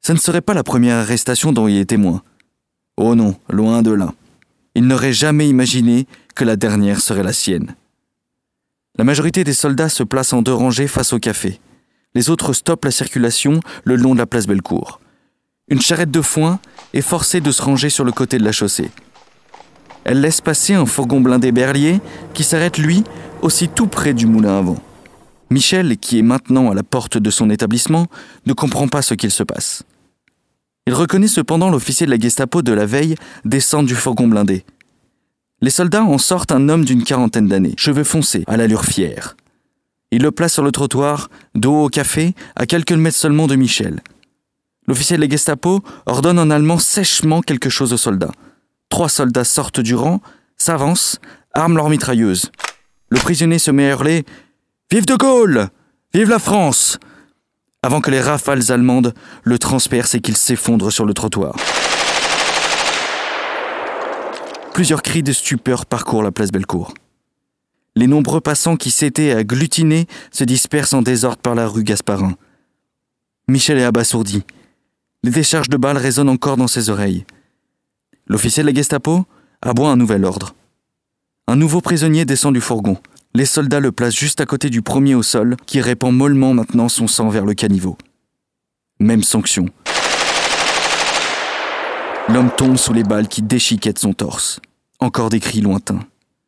Ce 0.05 0.11
ne 0.11 0.19
serait 0.19 0.43
pas 0.43 0.55
la 0.55 0.65
première 0.65 0.97
arrestation 0.97 1.53
dont 1.53 1.69
il 1.69 1.77
est 1.77 1.85
témoin. 1.85 2.25
Oh 2.97 3.15
non, 3.15 3.37
loin 3.49 3.83
de 3.83 3.93
là. 3.93 4.13
Il 4.75 4.89
n'aurait 4.89 5.13
jamais 5.13 5.49
imaginé 5.49 6.09
que 6.35 6.43
la 6.43 6.57
dernière 6.57 7.01
serait 7.01 7.23
la 7.23 7.33
sienne. 7.33 7.77
La 8.99 9.05
majorité 9.05 9.45
des 9.45 9.55
soldats 9.55 9.89
se 9.89 10.03
placent 10.03 10.33
en 10.33 10.43
deux 10.43 10.53
rangées 10.53 10.89
face 10.89 11.13
au 11.13 11.21
café. 11.21 11.61
Les 12.15 12.31
autres 12.31 12.53
stoppent 12.53 12.85
la 12.85 12.91
circulation 12.91 13.61
le 13.85 13.97
long 13.97 14.15
de 14.15 14.19
la 14.19 14.27
place 14.27 14.47
Bellecour. 14.47 15.01
Une 15.69 15.81
charrette 15.81 16.11
de 16.11 16.21
foin 16.21 16.61
est 16.93 17.01
forcée 17.01 17.41
de 17.41 17.51
se 17.51 17.63
ranger 17.63 17.91
sur 17.91 18.05
le 18.05 18.13
côté 18.13 18.39
de 18.39 18.45
la 18.45 18.53
chaussée. 18.53 18.91
Elle 20.05 20.21
laisse 20.21 20.41
passer 20.41 20.75
un 20.75 20.87
fourgon 20.87 21.21
blindé 21.21 21.51
berlier 21.51 22.01
qui 22.35 22.45
s'arrête, 22.45 22.79
lui, 22.79 23.03
aussi 23.43 23.69
tout 23.69 23.87
près 23.87 24.15
du 24.15 24.27
moulin 24.27 24.59
à 24.59 24.63
vent. 24.63 24.79
Michel, 25.51 25.97
qui 25.99 26.19
est 26.19 26.23
maintenant 26.23 26.71
à 26.71 26.75
la 26.75 26.83
porte 26.83 27.19
de 27.19 27.31
son 27.31 27.51
établissement, 27.51 28.07
ne 28.47 28.53
comprend 28.53 28.89
pas 28.89 29.03
ce 29.03 29.15
qu'il 29.15 29.31
se 29.31 29.43
passe. 29.43 29.83
Il 30.87 30.95
reconnaît 30.95 31.29
cependant 31.29 31.71
l'officier 31.71 32.07
de 32.07 32.11
la 32.11 32.19
Gestapo 32.19 32.61
de 32.61 32.73
la 32.73 32.87
veille 32.87 33.15
descendre 33.45 33.89
du 33.89 33.95
fourgon 33.95 34.29
blindé. 34.29 34.65
Les 35.63 35.71
soldats 35.71 36.05
en 36.05 36.19
sortent 36.19 36.53
un 36.53 36.69
homme 36.69 36.85
d'une 36.85 37.05
quarantaine 37.05 37.49
d'années, 37.49 37.75
cheveux 37.79 38.05
foncés, 38.05 38.45
à 38.47 38.59
l'allure 38.59 38.85
fière. 38.85 39.37
Il 40.15 40.23
le 40.23 40.31
place 40.31 40.53
sur 40.53 40.63
le 40.63 40.71
trottoir, 40.71 41.29
dos 41.57 41.87
au 41.87 41.89
café, 41.89 42.35
à 42.55 42.67
quelques 42.67 42.93
mètres 42.93 43.17
seulement 43.17 43.49
de 43.49 43.57
Michel. 43.57 44.01
L'officier 44.87 45.17
de 45.17 45.23
la 45.23 45.29
Gestapo 45.29 45.83
ordonne 46.07 46.39
en 46.39 46.51
allemand 46.51 46.79
sèchement 46.79 47.41
quelque 47.41 47.69
chose 47.69 47.93
aux 47.93 47.97
soldats. 47.97 48.31
Trois 48.91 49.09
soldats 49.09 49.43
sortent 49.43 49.81
du 49.81 49.97
rang, 49.97 50.21
s'avancent, 50.57 51.19
arment 51.53 51.75
leurs 51.75 51.89
mitrailleuses. 51.89 52.53
Le 53.09 53.19
prisonnier 53.19 53.59
se 53.59 53.73
met 53.73 53.87
à 53.87 53.91
hurler 53.91 54.25
Vive 54.93 55.05
de 55.05 55.17
Gaulle 55.17 55.69
Vive 56.15 56.31
la 56.31 56.39
France 56.39 57.01
avant 57.83 58.01
que 58.01 58.13
les 58.13 58.21
rafales 58.21 58.71
allemandes 58.71 59.15
le 59.43 59.59
transpercent 59.59 60.15
et 60.15 60.21
qu'il 60.21 60.37
s'effondre 60.37 60.93
sur 60.93 61.07
le 61.07 61.13
trottoir. 61.13 61.57
Plusieurs 64.75 65.03
cris 65.03 65.25
de 65.25 65.33
stupeur 65.33 65.87
parcourent 65.87 66.23
la 66.23 66.31
place 66.31 66.53
Bellecour. 66.53 66.95
Les 67.97 68.07
nombreux 68.09 68.41
passants 68.41 68.77
qui 68.77 68.91
s'étaient 68.91 69.33
agglutinés 69.33 70.07
se 70.33 70.43
dispersent 70.43 70.95
en 70.95 71.03
désordre 71.03 71.39
par 71.39 71.55
la 71.55 71.69
rue 71.69 71.85
Gasparin. 71.85 72.35
Michel 73.47 73.79
est 73.79 73.85
abasourdi. 73.85 74.43
Les 75.23 75.31
décharges 75.31 75.69
de 75.69 75.77
balles 75.77 75.97
résonnent 75.97 76.29
encore 76.29 76.57
dans 76.57 76.67
ses 76.67 76.91
oreilles. 76.91 77.25
L'officier 78.27 78.63
de 78.63 78.69
la 78.69 78.75
Gestapo 78.75 79.27
aboie 79.63 79.91
un 79.91 79.97
nouvel 79.97 80.25
ordre. 80.25 80.55
Un 81.47 81.57
nouveau 81.57 81.81
prisonnier 81.81 82.25
descend 82.25 82.55
du 82.55 82.61
fourgon. 82.61 82.99
Les 83.35 83.47
soldats 83.47 83.81
le 83.81 83.93
placent 83.93 84.17
juste 84.17 84.41
à 84.41 84.47
côté 84.47 84.71
du 84.71 84.83
premier 84.83 85.15
au 85.15 85.23
sol, 85.23 85.57
qui 85.67 85.81
répand 85.81 86.15
mollement 86.15 86.55
maintenant 86.55 86.89
son 86.89 87.07
sang 87.07 87.29
vers 87.29 87.45
le 87.45 87.55
caniveau. 87.55 87.97
Même 88.99 89.23
sanction. 89.23 89.67
L'homme 92.29 92.51
tombe 92.57 92.77
sous 92.77 92.93
les 92.93 93.03
balles 93.03 93.29
qui 93.29 93.43
déchiquettent 93.43 93.99
son 93.99 94.15
torse. 94.15 94.61
Encore 95.01 95.29
des 95.29 95.41
cris 95.41 95.61
lointains. 95.61 96.01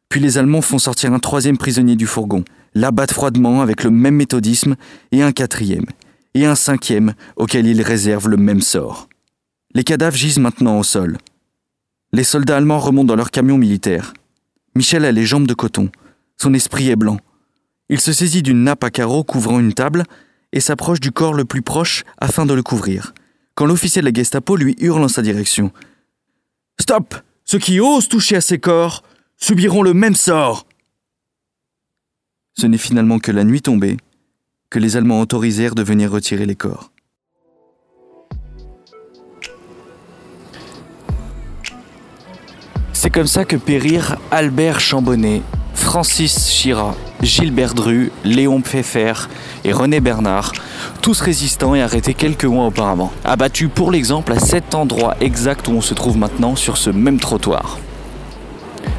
Puis 0.08 0.20
les 0.20 0.38
Allemands 0.38 0.62
font 0.62 0.78
sortir 0.78 1.12
un 1.12 1.18
troisième 1.18 1.58
prisonnier 1.58 1.96
du 1.96 2.06
fourgon, 2.06 2.44
l'abattent 2.74 3.12
froidement 3.12 3.60
avec 3.60 3.84
le 3.84 3.90
même 3.90 4.16
méthodisme, 4.16 4.76
et 5.12 5.22
un 5.22 5.32
quatrième, 5.32 5.86
et 6.34 6.46
un 6.46 6.54
cinquième 6.54 7.14
auquel 7.36 7.66
ils 7.66 7.82
réservent 7.82 8.28
le 8.28 8.36
même 8.36 8.60
sort. 8.60 9.08
Les 9.74 9.84
cadavres 9.84 10.16
gisent 10.16 10.38
maintenant 10.38 10.78
au 10.78 10.82
sol. 10.82 11.18
Les 12.12 12.24
soldats 12.24 12.56
allemands 12.56 12.78
remontent 12.78 13.08
dans 13.08 13.16
leur 13.16 13.30
camion 13.30 13.58
militaire. 13.58 14.14
Michel 14.74 15.04
a 15.04 15.12
les 15.12 15.26
jambes 15.26 15.46
de 15.46 15.54
coton. 15.54 15.90
Son 16.40 16.54
esprit 16.54 16.88
est 16.90 16.96
blanc. 16.96 17.18
Il 17.88 18.00
se 18.00 18.12
saisit 18.12 18.42
d'une 18.42 18.64
nappe 18.64 18.84
à 18.84 18.90
carreaux 18.90 19.24
couvrant 19.24 19.60
une 19.60 19.74
table 19.74 20.04
et 20.52 20.60
s'approche 20.60 21.00
du 21.00 21.12
corps 21.12 21.34
le 21.34 21.44
plus 21.44 21.62
proche 21.62 22.04
afin 22.18 22.46
de 22.46 22.54
le 22.54 22.62
couvrir, 22.62 23.12
quand 23.54 23.66
l'officier 23.66 24.00
de 24.02 24.06
la 24.06 24.12
Gestapo 24.12 24.56
lui 24.56 24.76
hurle 24.78 25.02
en 25.02 25.08
sa 25.08 25.22
direction. 25.22 25.72
Stop 26.80 27.14
Ceux 27.44 27.58
qui 27.58 27.80
osent 27.80 28.08
toucher 28.08 28.36
à 28.36 28.40
ces 28.40 28.58
corps 28.58 29.02
subiront 29.36 29.82
le 29.82 29.94
même 29.94 30.14
sort 30.14 30.66
Ce 32.56 32.66
n'est 32.66 32.78
finalement 32.78 33.18
que 33.18 33.32
la 33.32 33.44
nuit 33.44 33.62
tombée 33.62 33.96
que 34.70 34.78
les 34.78 34.96
Allemands 34.96 35.20
autorisèrent 35.20 35.74
de 35.74 35.82
venir 35.82 36.10
retirer 36.10 36.46
les 36.46 36.56
corps. 36.56 36.90
C'est 42.92 43.10
comme 43.10 43.26
ça 43.28 43.44
que 43.44 43.56
périrent 43.56 44.16
Albert 44.32 44.80
Chambonnet, 44.80 45.42
Francis 45.74 46.50
Chira, 46.50 46.96
Gilbert 47.22 47.74
Dru, 47.74 48.10
Léon 48.24 48.62
Pfeffer 48.62 49.12
et 49.64 49.72
René 49.72 50.00
Bernard, 50.00 50.52
tous 51.02 51.20
résistants 51.20 51.76
et 51.76 51.82
arrêtés 51.82 52.14
quelques 52.14 52.46
mois 52.46 52.66
auparavant, 52.66 53.12
abattus 53.24 53.70
pour 53.72 53.92
l'exemple 53.92 54.32
à 54.32 54.40
cet 54.40 54.74
endroit 54.74 55.14
exact 55.20 55.68
où 55.68 55.72
on 55.72 55.80
se 55.80 55.94
trouve 55.94 56.16
maintenant 56.16 56.56
sur 56.56 56.76
ce 56.76 56.90
même 56.90 57.20
trottoir. 57.20 57.78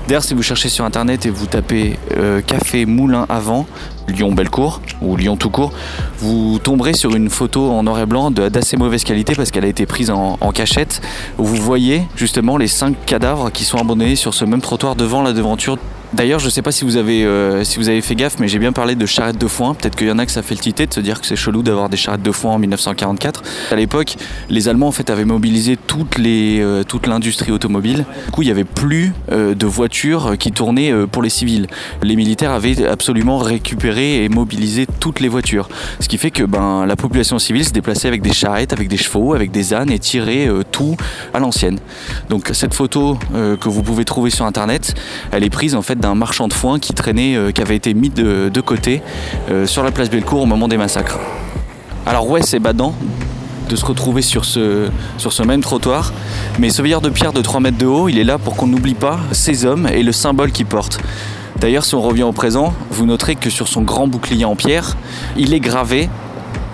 D'ailleurs, 0.07 0.23
si 0.23 0.33
vous 0.33 0.41
cherchez 0.41 0.69
sur 0.69 0.85
internet 0.85 1.25
et 1.25 1.29
vous 1.29 1.47
tapez 1.47 1.99
euh, 2.15 2.39
café 2.39 2.85
moulin 2.85 3.25
avant, 3.27 3.67
Lyon 4.07 4.31
Bellecour 4.31 4.81
ou 5.01 5.17
Lyon 5.17 5.35
tout 5.35 5.49
court, 5.49 5.73
vous 6.19 6.59
tomberez 6.63 6.93
sur 6.93 7.13
une 7.13 7.29
photo 7.29 7.69
en 7.71 7.83
noir 7.83 7.99
et 7.99 8.05
blanc 8.05 8.31
d'assez 8.31 8.77
mauvaise 8.77 9.03
qualité 9.03 9.35
parce 9.35 9.51
qu'elle 9.51 9.65
a 9.65 9.67
été 9.67 9.85
prise 9.85 10.09
en, 10.09 10.37
en 10.39 10.51
cachette, 10.53 11.01
où 11.37 11.43
vous 11.43 11.57
voyez 11.57 12.03
justement 12.15 12.55
les 12.55 12.69
cinq 12.69 12.95
cadavres 13.05 13.51
qui 13.51 13.65
sont 13.65 13.79
abandonnés 13.79 14.15
sur 14.15 14.33
ce 14.33 14.45
même 14.45 14.61
trottoir 14.61 14.95
devant 14.95 15.23
la 15.23 15.33
devanture. 15.33 15.77
D'ailleurs, 16.13 16.39
je 16.39 16.49
sais 16.49 16.61
pas 16.61 16.71
si 16.71 16.85
vous 16.85 16.95
avez 16.95 17.25
euh, 17.25 17.65
si 17.65 17.79
vous 17.79 17.89
avez 17.89 18.01
fait 18.01 18.15
gaffe, 18.15 18.39
mais 18.39 18.47
j'ai 18.47 18.59
bien 18.59 18.71
parlé 18.71 18.95
de 18.95 19.05
charrettes 19.05 19.37
de 19.37 19.47
foin. 19.47 19.73
Peut-être 19.73 19.95
qu'il 19.97 20.07
y 20.07 20.11
en 20.11 20.19
a 20.19 20.25
que 20.25 20.31
ça 20.31 20.41
fait 20.41 20.55
le 20.55 20.61
titer 20.61 20.87
de 20.87 20.93
se 20.93 21.01
dire 21.01 21.19
que 21.19 21.27
c'est 21.27 21.35
chelou 21.35 21.63
d'avoir 21.63 21.89
des 21.89 21.97
charrettes 21.97 22.21
de 22.21 22.31
foin 22.31 22.53
en 22.53 22.59
1944. 22.59 23.43
À 23.71 23.75
l'époque, 23.75 24.15
les 24.49 24.69
Allemands 24.69 24.87
en 24.87 24.91
fait 24.93 25.09
avaient 25.09 25.25
mobilisé 25.25 25.77
euh, 25.97 26.83
toute 26.83 27.07
l'industrie 27.07 27.51
automobile. 27.51 28.05
Du 28.25 28.31
coup, 28.31 28.41
il 28.41 28.47
y 28.47 28.51
avait 28.51 28.63
plus 28.63 29.11
euh, 29.31 29.53
de 29.53 29.65
voitures 29.65 30.37
qui 30.39 30.53
tournaient 30.53 30.93
pour 31.11 31.21
les 31.21 31.29
civils. 31.29 31.67
Les 32.01 32.15
militaires 32.15 32.51
avaient 32.51 32.87
absolument 32.87 33.37
récupéré 33.37 34.23
et 34.23 34.29
mobilisé 34.29 34.87
toutes 35.01 35.19
les 35.19 35.27
voitures. 35.27 35.67
Ce 35.99 36.07
qui 36.07 36.17
fait 36.17 36.31
que 36.31 36.43
ben 36.43 36.85
la 36.85 36.95
population 36.95 37.37
civile 37.37 37.65
se 37.65 37.73
déplaçait 37.73 38.07
avec 38.07 38.21
des 38.21 38.33
charrettes, 38.33 38.71
avec 38.71 38.87
des 38.87 38.97
chevaux, 38.97 39.33
avec 39.33 39.51
des 39.51 39.73
ânes 39.73 39.91
et 39.91 39.99
tirait 39.99 40.47
tout 40.71 40.95
à 41.33 41.39
l'ancienne. 41.39 41.79
Donc 42.29 42.51
cette 42.53 42.73
photo 42.73 43.17
que 43.33 43.69
vous 43.69 43.83
pouvez 43.83 44.05
trouver 44.05 44.29
sur 44.29 44.45
internet, 44.45 44.93
elle 45.31 45.43
est 45.43 45.49
prise 45.49 45.75
en 45.75 45.81
fait 45.81 45.96
d'un 45.97 46.15
marchand 46.15 46.47
de 46.47 46.53
foin 46.53 46.79
qui 46.79 46.93
traînait, 46.93 47.35
euh, 47.35 47.51
qui 47.51 47.61
avait 47.61 47.75
été 47.75 47.93
mis 47.93 48.09
de, 48.09 48.61
côté 48.61 49.01
euh, 49.49 49.65
sur 49.65 49.83
la 49.83 49.91
place 49.91 50.09
Bellecour 50.09 50.41
au 50.41 50.45
moment 50.45 50.67
des 50.67 50.77
massacres. 50.77 51.19
Alors 52.05 52.29
ouais, 52.29 52.41
c'est 52.41 52.59
badant 52.59 52.93
de 53.69 53.75
se 53.75 53.85
retrouver 53.85 54.21
sur 54.21 54.45
ce, 54.45 54.89
sur 55.17 55.33
ce 55.33 55.43
même 55.43 55.61
trottoir, 55.61 56.13
mais 56.57 56.69
ce 56.69 56.81
veilleur 56.81 57.01
de 57.01 57.09
pierre 57.09 57.33
de 57.33 57.41
3 57.41 57.59
mètres 57.59 57.77
de 57.77 57.85
haut, 57.85 58.07
il 58.07 58.17
est 58.17 58.23
là 58.23 58.37
pour 58.37 58.55
qu'on 58.55 58.67
n'oublie 58.67 58.93
pas 58.93 59.19
ces 59.33 59.65
hommes 59.65 59.87
et 59.87 60.03
le 60.03 60.13
symbole 60.13 60.51
qu'ils 60.51 60.65
portent. 60.65 60.99
D'ailleurs, 61.59 61.83
si 61.83 61.95
on 61.95 62.01
revient 62.01 62.23
au 62.23 62.31
présent, 62.31 62.73
vous 62.91 63.05
noterez 63.05 63.35
que 63.35 63.49
sur 63.49 63.67
son 63.67 63.81
grand 63.81 64.07
bouclier 64.07 64.45
en 64.45 64.55
pierre, 64.55 64.95
il 65.37 65.53
est 65.53 65.59
gravé 65.59 66.07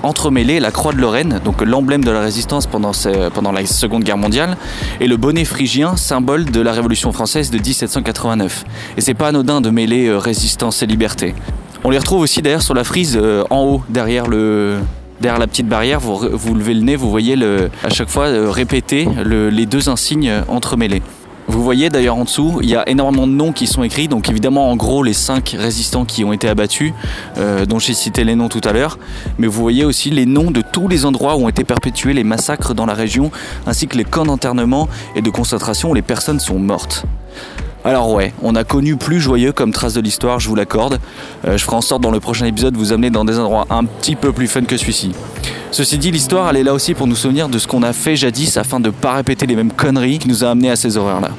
entremêlé 0.04 0.60
la 0.60 0.72
croix 0.72 0.92
de 0.94 0.98
Lorraine, 1.00 1.40
donc 1.44 1.62
l'emblème 1.62 2.04
de 2.04 2.12
la 2.12 2.22
résistance 2.22 2.68
pendant, 2.68 2.92
la 2.92 3.66
Seconde 3.66 4.04
Guerre 4.04 4.18
mondiale, 4.18 4.58
et 5.00 5.08
le 5.08 5.18
bonnet 5.18 5.46
phrygien, 5.46 5.96
symbole 5.96 6.46
de 6.46 6.62
la 6.62 6.72
Révolution 6.74 7.12
française 7.12 7.50
de 7.52 7.58
1789. 7.58 8.66
Et 8.98 9.02
c'est 9.02 9.14
pas 9.14 9.30
anodin 9.30 9.62
de 9.62 9.70
mêler 9.70 10.08
euh, 10.08 10.18
résistance 10.18 10.84
et 10.84 10.86
liberté. 10.86 11.34
On 11.84 11.90
les 11.90 11.98
retrouve 11.98 12.22
aussi 12.22 12.42
d'ailleurs 12.42 12.62
sur 12.62 12.74
la 12.74 12.84
frise 12.84 13.18
euh, 13.22 13.44
en 13.50 13.64
haut, 13.64 13.82
derrière 13.90 14.26
la 14.28 15.48
petite 15.48 15.68
barrière, 15.68 16.00
vous, 16.00 16.54
levez 16.54 16.74
le 16.74 16.82
nez, 16.82 16.96
vous 16.96 17.10
voyez 17.10 17.38
à 17.84 17.90
chaque 17.90 18.10
fois 18.10 18.26
euh, 18.26 18.50
répéter 18.52 19.08
le- 19.24 19.50
les 19.50 19.66
deux 19.66 19.90
insignes 19.90 20.32
entremêlés. 20.48 21.02
Vous 21.48 21.62
voyez 21.62 21.90
d'ailleurs 21.90 22.16
en 22.16 22.24
dessous, 22.24 22.60
il 22.62 22.70
y 22.70 22.76
a 22.76 22.88
énormément 22.88 23.28
de 23.28 23.34
noms 23.34 23.52
qui 23.52 23.68
sont 23.68 23.84
écrits, 23.84 24.08
donc 24.08 24.30
évidemment 24.30 24.72
en 24.72 24.76
gros 24.78 25.04
les 25.04 25.14
cinq 25.14 25.56
résistants 25.58 26.06
qui 26.06 26.24
ont 26.24 26.32
été 26.32 26.48
abattus, 26.48 26.94
euh, 27.38 27.66
dont 27.66 27.80
j'ai 27.80 27.94
cité 27.94 28.24
les 28.24 28.36
noms 28.36 28.48
tout 28.48 28.62
à 28.64 28.72
l'heure, 28.72 28.98
mais 29.38 29.48
vous 29.48 29.62
voyez 29.62 29.84
aussi 29.84 30.10
les 30.10 30.26
noms 30.26 30.52
de 30.52 30.62
tous 30.62 30.88
les 30.88 31.06
endroits 31.06 31.36
où 31.36 31.46
ont 31.46 31.50
été 31.50 31.66
perpétués 31.66 32.14
les 32.14 32.24
massacres 32.24 32.74
dans 32.74 32.86
la 32.86 32.94
région, 32.94 33.30
ainsi 33.68 33.88
que 33.88 33.98
les 33.98 34.06
camps 34.06 34.26
d'internement 34.26 34.88
et 35.16 35.22
de 35.22 35.30
concentration 35.30 35.92
où 35.92 35.94
les 35.94 36.02
personnes 36.02 36.40
sont 36.40 36.60
mortes. 36.60 37.06
Alors 37.86 38.12
ouais, 38.12 38.34
on 38.42 38.56
a 38.56 38.64
connu 38.64 38.96
plus 38.96 39.20
joyeux 39.20 39.52
comme 39.52 39.74
trace 39.74 39.94
de 39.94 40.02
l'histoire, 40.02 40.40
je 40.40 40.48
vous 40.48 40.56
l'accorde. 40.56 41.00
Euh, 41.46 41.58
je 41.58 41.64
ferai 41.66 41.76
en 41.76 41.82
sorte 41.82 42.02
dans 42.02 42.12
le 42.12 42.22
prochain 42.22 42.46
épisode 42.46 42.74
de 42.74 42.80
vous 42.80 42.94
amener 42.94 43.10
dans 43.10 43.26
des 43.26 43.38
endroits 43.38 43.68
un 43.70 43.84
petit 43.84 44.16
peu 44.16 44.32
plus 44.32 44.48
fun 44.48 44.62
que 44.62 44.78
celui-ci. 44.78 45.12
Ceci 45.74 45.98
dit, 45.98 46.12
l'histoire, 46.12 46.52
elle 46.52 46.58
est 46.58 46.64
là 46.64 46.72
aussi 46.72 46.94
pour 46.94 47.08
nous 47.08 47.16
souvenir 47.16 47.50
de 47.50 47.58
ce 47.58 47.66
qu'on 47.66 47.82
a 47.82 47.94
fait 47.94 48.16
jadis 48.16 48.58
afin 48.58 48.80
de 48.80 48.90
ne 48.90 48.92
pas 48.92 49.16
répéter 49.16 49.48
les 49.48 49.56
mêmes 49.56 49.72
conneries 49.72 50.20
qui 50.20 50.28
nous 50.28 50.44
a 50.44 50.52
amenés 50.52 50.70
à 50.70 50.76
ces 50.76 50.98
horreurs-là. 50.98 51.32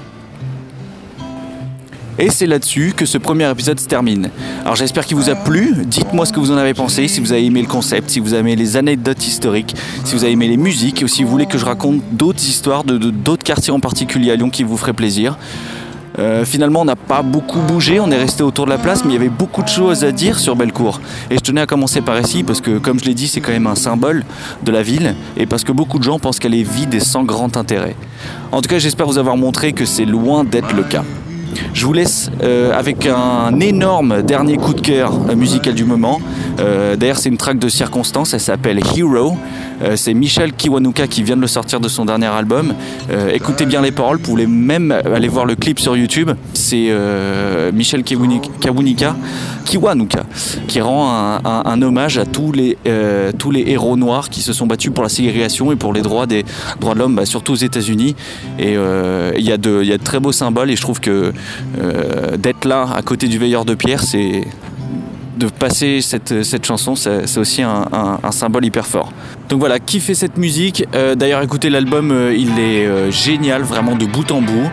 Et 2.18 2.31
c'est 2.31 2.49
là-dessus 2.49 2.94
que 2.97 3.07
ce 3.07 3.16
premier 3.16 3.49
épisode 3.49 3.79
se 3.79 3.87
termine. 3.87 4.31
Alors 4.62 4.75
j'espère 4.75 5.07
qu'il 5.07 5.16
vous 5.16 5.31
a 5.31 5.37
plu. 5.37 5.85
Dites-moi 5.87 6.27
ce 6.27 6.33
que 6.33 6.40
vous 6.40 6.51
en 6.51 6.57
avez 6.57 6.75
pensé, 6.75 7.07
si 7.07 7.20
vous 7.20 7.31
avez 7.31 7.44
aimé 7.44 7.62
le 7.62 7.68
concept, 7.68 8.11
si 8.11 8.18
vous 8.18 8.35
avez 8.35 8.40
aimé 8.40 8.57
les 8.57 8.77
anecdotes 8.77 9.25
historiques, 9.25 9.77
si 10.03 10.16
vous 10.16 10.25
avez 10.25 10.33
aimé 10.33 10.49
les 10.49 10.57
musiques, 10.57 11.03
ou 11.05 11.07
si 11.07 11.23
vous 11.23 11.31
voulez 11.31 11.47
que 11.47 11.57
je 11.57 11.64
raconte 11.64 12.03
d'autres 12.11 12.42
histoires 12.42 12.83
de 12.83 12.99
d'autres 12.99 13.44
quartiers 13.44 13.73
en 13.73 13.79
particulier 13.79 14.33
à 14.33 14.37
Lyon 14.37 14.51
qui 14.51 14.64
vous 14.64 14.77
feraient 14.77 14.94
plaisir. 14.94 15.38
Euh, 16.18 16.44
finalement, 16.44 16.83
on 16.83 16.85
n'a 16.85 16.96
pas 16.96 17.22
beaucoup 17.22 17.61
bougé, 17.61 17.98
on 18.00 18.11
est 18.11 18.16
resté 18.16 18.42
autour 18.42 18.66
de 18.66 18.70
la 18.70 18.79
place, 18.79 19.05
mais 19.05 19.11
il 19.11 19.14
y 19.14 19.18
avait 19.18 19.29
beaucoup 19.29 19.62
de 19.62 19.68
choses 19.68 20.05
à 20.05 20.12
dire 20.12 20.38
sur 20.38 20.55
Bellecour. 20.55 21.00
Et 21.31 21.35
je 21.35 21.40
tenais 21.40 21.61
à 21.61 21.66
commencer 21.66 22.00
par 22.00 22.20
ici, 22.20 22.44
parce 22.44 22.61
que, 22.61 22.79
comme 22.79 23.00
je 23.00 23.05
l'ai 23.05 23.14
dit, 23.14 23.29
c'est 23.29 23.40
quand 23.40 23.53
même 23.53 23.66
un 23.66 23.74
symbole 23.74 24.24
de 24.62 24.72
la 24.72 24.83
ville, 24.83 25.14
et 25.37 25.46
parce 25.46 25.64
que 25.64 25.72
beaucoup 25.72 25.98
de 25.98 26.05
gens 26.05 26.18
pensent 26.18 26.38
qu'elle 26.38 26.55
est 26.55 26.62
vide 26.62 26.94
et 26.94 27.00
sans 27.00 27.24
grand 27.24 27.57
intérêt. 27.57 27.96
En 28.53 28.61
tout 28.62 28.68
cas, 28.68 28.79
j'espère 28.79 29.07
vous 29.07 29.18
avoir 29.18 29.37
montré 29.37 29.72
que 29.72 29.85
c'est 29.85 30.05
loin 30.05 30.44
d'être 30.44 30.74
le 30.74 30.85
cas. 30.85 31.05
Je 31.72 31.87
vous 31.87 31.92
laisse 31.92 32.31
euh, 32.42 32.72
avec 32.77 33.07
un 33.07 33.61
énorme 33.61 34.22
dernier 34.22 34.57
coup 34.57 34.74
de 34.74 34.81
cœur 34.81 35.12
musical 35.37 35.74
du 35.74 35.85
moment. 35.85 36.20
Euh, 36.61 36.97
D'ailleurs, 36.97 37.19
c'est 37.19 37.29
une 37.29 37.37
track 37.37 37.59
de 37.59 37.69
circonstance, 37.69 38.35
elle 38.35 38.40
s'appelle 38.40 38.81
Hero. 38.97 39.37
Euh, 39.83 39.97
c'est 39.97 40.14
Michel 40.14 40.53
Kiwanuka 40.53 41.07
qui 41.07 41.23
vient 41.23 41.37
de 41.37 41.40
le 41.40 41.47
sortir 41.47 41.81
de 41.81 41.88
son 41.88 42.05
dernier 42.05 42.27
album. 42.27 42.75
Euh, 43.11 43.31
écoutez 43.33 43.67
bien 43.67 43.83
les 43.83 43.90
paroles, 43.90 44.19
vous 44.19 44.23
pouvez 44.23 44.47
même 44.47 44.93
aller 44.93 45.29
voir 45.29 45.47
le 45.47 45.57
clip 45.57 45.81
sur 45.81 45.97
YouTube. 45.97 46.31
C'est 46.53 46.90
Michel 47.73 48.05
Kiwanuka, 48.05 49.17
Kiwanuka, 49.64 50.25
qui 50.69 50.81
rend 50.81 51.40
un, 51.45 51.83
hommage 51.83 52.19
à 52.19 52.25
tous 52.27 52.53
les, 52.53 52.77
héros 53.67 53.97
noirs 53.97 54.31
qui 54.31 54.40
se 54.40 54.53
sont 54.53 54.67
battus 54.67 54.93
pour 54.93 55.03
la 55.03 55.09
ségrégation 55.09 55.73
et 55.73 55.77
pour 55.77 55.93
les 55.93 56.03
droits 56.03 56.27
des 56.27 56.45
droits 56.81 56.95
de 56.95 57.01
l'homme, 57.01 57.17
bah, 57.17 57.27
surtout 57.27 57.53
aux 57.53 57.57
États-Unis. 57.57 58.14
Et 58.59 58.75
il 58.75 59.45
y, 59.45 59.53
a 59.53 59.57
de- 59.57 59.97
très 59.97 60.21
beaux 60.21 60.33
symboles 60.33 60.71
et 60.71 60.77
je 60.77 60.83
trouve 60.83 61.01
que 61.01 61.33
d'être 62.38 62.64
là 62.64 62.87
à 62.95 63.03
côté 63.03 63.27
du 63.29 63.38
veilleur 63.38 63.64
de 63.64 63.75
pierre, 63.75 64.03
c'est 64.03 64.45
de 65.37 65.49
passer 65.49 66.01
cette, 66.01 66.64
chanson, 66.64 66.97
c'est 66.97 67.38
aussi 67.38 67.62
un, 67.62 68.18
symbole 68.31 68.64
hyper 68.64 68.87
fort. 68.87 69.12
Donc 69.49 69.61
voilà, 69.61 69.79
kiffez 69.79 70.14
cette 70.14 70.38
musique. 70.38 70.87
Euh, 70.94 71.14
D'ailleurs, 71.14 71.42
écoutez 71.42 71.70
l'album, 71.70 72.11
euh, 72.11 72.35
il 72.35 72.59
est 72.59 72.87
euh, 72.87 73.11
génial, 73.11 73.62
vraiment 73.62 73.94
de 73.94 74.07
bout 74.07 74.31
en 74.31 74.40
bout. 74.40 74.70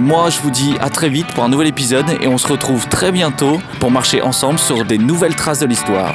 Moi, 0.00 0.30
je 0.30 0.40
vous 0.40 0.50
dis 0.50 0.74
à 0.80 0.90
très 0.90 1.08
vite 1.08 1.28
pour 1.28 1.44
un 1.44 1.48
nouvel 1.48 1.68
épisode 1.68 2.06
et 2.20 2.26
on 2.26 2.38
se 2.38 2.48
retrouve 2.48 2.88
très 2.88 3.12
bientôt 3.12 3.60
pour 3.78 3.90
marcher 3.90 4.20
ensemble 4.20 4.58
sur 4.58 4.84
des 4.84 4.98
nouvelles 4.98 5.36
traces 5.36 5.60
de 5.60 5.66
l'histoire. 5.66 6.14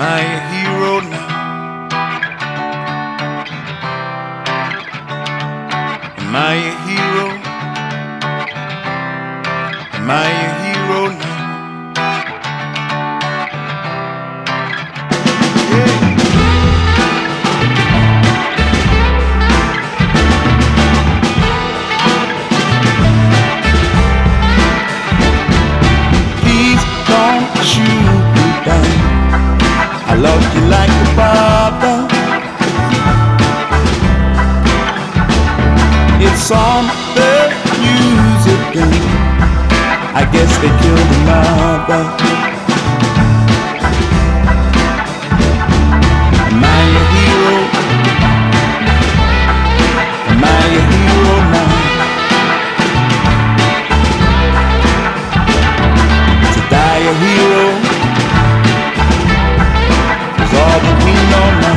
My 0.00 0.22
hero 0.50 1.00
now. 1.00 1.28
Am 6.16 6.34
I 6.34 6.54
a 6.54 6.74
hero? 6.86 7.26
Am 9.98 10.10
I 10.10 10.30
a 10.46 10.52
hero 10.64 11.00
now? 11.20 11.40
Please 26.40 26.84
guess 40.32 40.52
they 40.62 40.68
killed 40.80 41.08
the 41.12 41.18
mother. 41.28 42.02
Am 46.50 46.64
I 46.64 46.82
a 47.00 47.04
hero? 47.14 47.56
Am 50.30 50.44
I 50.44 50.64
a 50.78 50.82
hero 50.92 51.36
now? 51.54 51.72
To 56.54 56.60
die 56.70 57.02
a 57.10 57.14
hero 57.24 57.66
is 60.44 60.52
all 60.62 60.78
that 60.84 60.96
we 61.04 61.14
know 61.30 61.48
now. 61.62 61.69